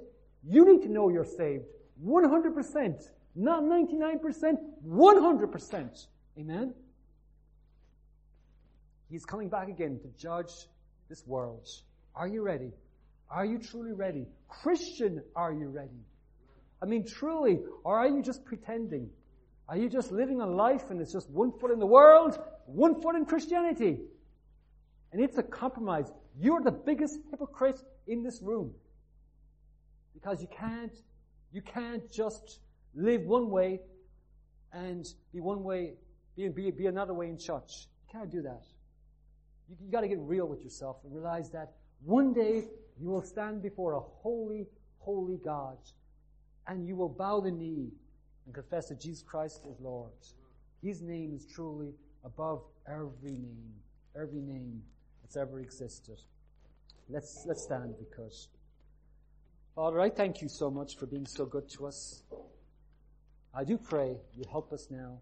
You 0.43 0.65
need 0.65 0.83
to 0.83 0.89
know 0.89 1.09
you're 1.09 1.25
saved. 1.25 1.65
100%. 2.05 3.09
Not 3.35 3.63
99%, 3.63 4.57
100%. 4.85 6.07
Amen? 6.37 6.73
He's 9.09 9.25
coming 9.25 9.49
back 9.49 9.67
again 9.69 9.99
to 9.99 10.07
judge 10.21 10.51
this 11.09 11.25
world. 11.25 11.67
Are 12.15 12.27
you 12.27 12.41
ready? 12.41 12.71
Are 13.29 13.45
you 13.45 13.59
truly 13.59 13.93
ready? 13.93 14.27
Christian, 14.47 15.23
are 15.35 15.53
you 15.53 15.69
ready? 15.69 16.03
I 16.81 16.85
mean, 16.85 17.05
truly, 17.05 17.59
or 17.83 17.97
are 17.97 18.07
you 18.07 18.21
just 18.21 18.45
pretending? 18.45 19.09
Are 19.67 19.77
you 19.77 19.89
just 19.89 20.11
living 20.11 20.41
a 20.41 20.47
life 20.47 20.89
and 20.89 21.01
it's 21.01 21.11
just 21.11 21.29
one 21.29 21.51
foot 21.51 21.71
in 21.71 21.79
the 21.79 21.85
world, 21.85 22.39
one 22.65 22.99
foot 23.01 23.15
in 23.15 23.25
Christianity? 23.25 23.99
And 25.11 25.21
it's 25.21 25.37
a 25.37 25.43
compromise. 25.43 26.11
You're 26.39 26.61
the 26.61 26.71
biggest 26.71 27.19
hypocrite 27.29 27.81
in 28.07 28.23
this 28.23 28.41
room. 28.41 28.71
Because 30.13 30.41
you 30.41 30.47
can't, 30.47 30.95
you 31.51 31.61
can't 31.61 32.09
just 32.11 32.59
live 32.95 33.21
one 33.23 33.49
way 33.49 33.81
and 34.71 35.05
be 35.33 35.39
one 35.39 35.63
way, 35.63 35.93
be, 36.35 36.47
be, 36.47 36.71
be 36.71 36.87
another 36.87 37.13
way 37.13 37.27
in 37.27 37.37
church. 37.37 37.87
You 38.07 38.19
can't 38.19 38.31
do 38.31 38.41
that. 38.43 38.63
You, 39.69 39.75
you 39.81 39.91
gotta 39.91 40.07
get 40.07 40.19
real 40.19 40.47
with 40.47 40.63
yourself 40.63 40.97
and 41.03 41.13
realize 41.13 41.51
that 41.51 41.73
one 42.03 42.33
day 42.33 42.63
you 42.99 43.09
will 43.09 43.21
stand 43.21 43.61
before 43.61 43.93
a 43.93 43.99
holy, 43.99 44.67
holy 44.99 45.37
God 45.37 45.77
and 46.69 46.87
you 46.87 46.95
will 46.95 47.09
bow 47.09 47.41
the 47.41 47.51
knee 47.51 47.89
and 48.45 48.53
confess 48.53 48.87
that 48.87 49.01
Jesus 49.01 49.23
Christ 49.23 49.65
is 49.69 49.75
Lord. 49.81 50.11
His 50.81 51.01
name 51.01 51.33
is 51.35 51.45
truly 51.45 51.93
above 52.23 52.61
every 52.87 53.31
name, 53.31 53.73
every 54.15 54.39
name 54.39 54.81
that's 55.21 55.35
ever 55.35 55.59
existed. 55.59 56.21
Let's, 57.09 57.43
let's 57.47 57.63
stand 57.63 57.95
because 57.97 58.47
Father, 59.75 59.99
I 59.99 60.09
thank 60.09 60.41
you 60.41 60.49
so 60.49 60.69
much 60.69 60.97
for 60.97 61.05
being 61.05 61.25
so 61.25 61.45
good 61.45 61.69
to 61.69 61.87
us. 61.87 62.23
I 63.53 63.63
do 63.63 63.77
pray 63.77 64.17
you 64.35 64.43
help 64.51 64.71
us 64.71 64.87
now. 64.91 65.19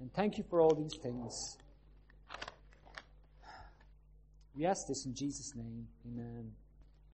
And 0.00 0.12
thank 0.12 0.38
you 0.38 0.44
for 0.50 0.60
all 0.60 0.74
these 0.74 0.98
things. 1.02 1.56
We 4.56 4.66
ask 4.66 4.86
this 4.88 5.06
in 5.06 5.14
Jesus' 5.14 5.54
name. 5.54 5.86
Amen. 6.06 6.50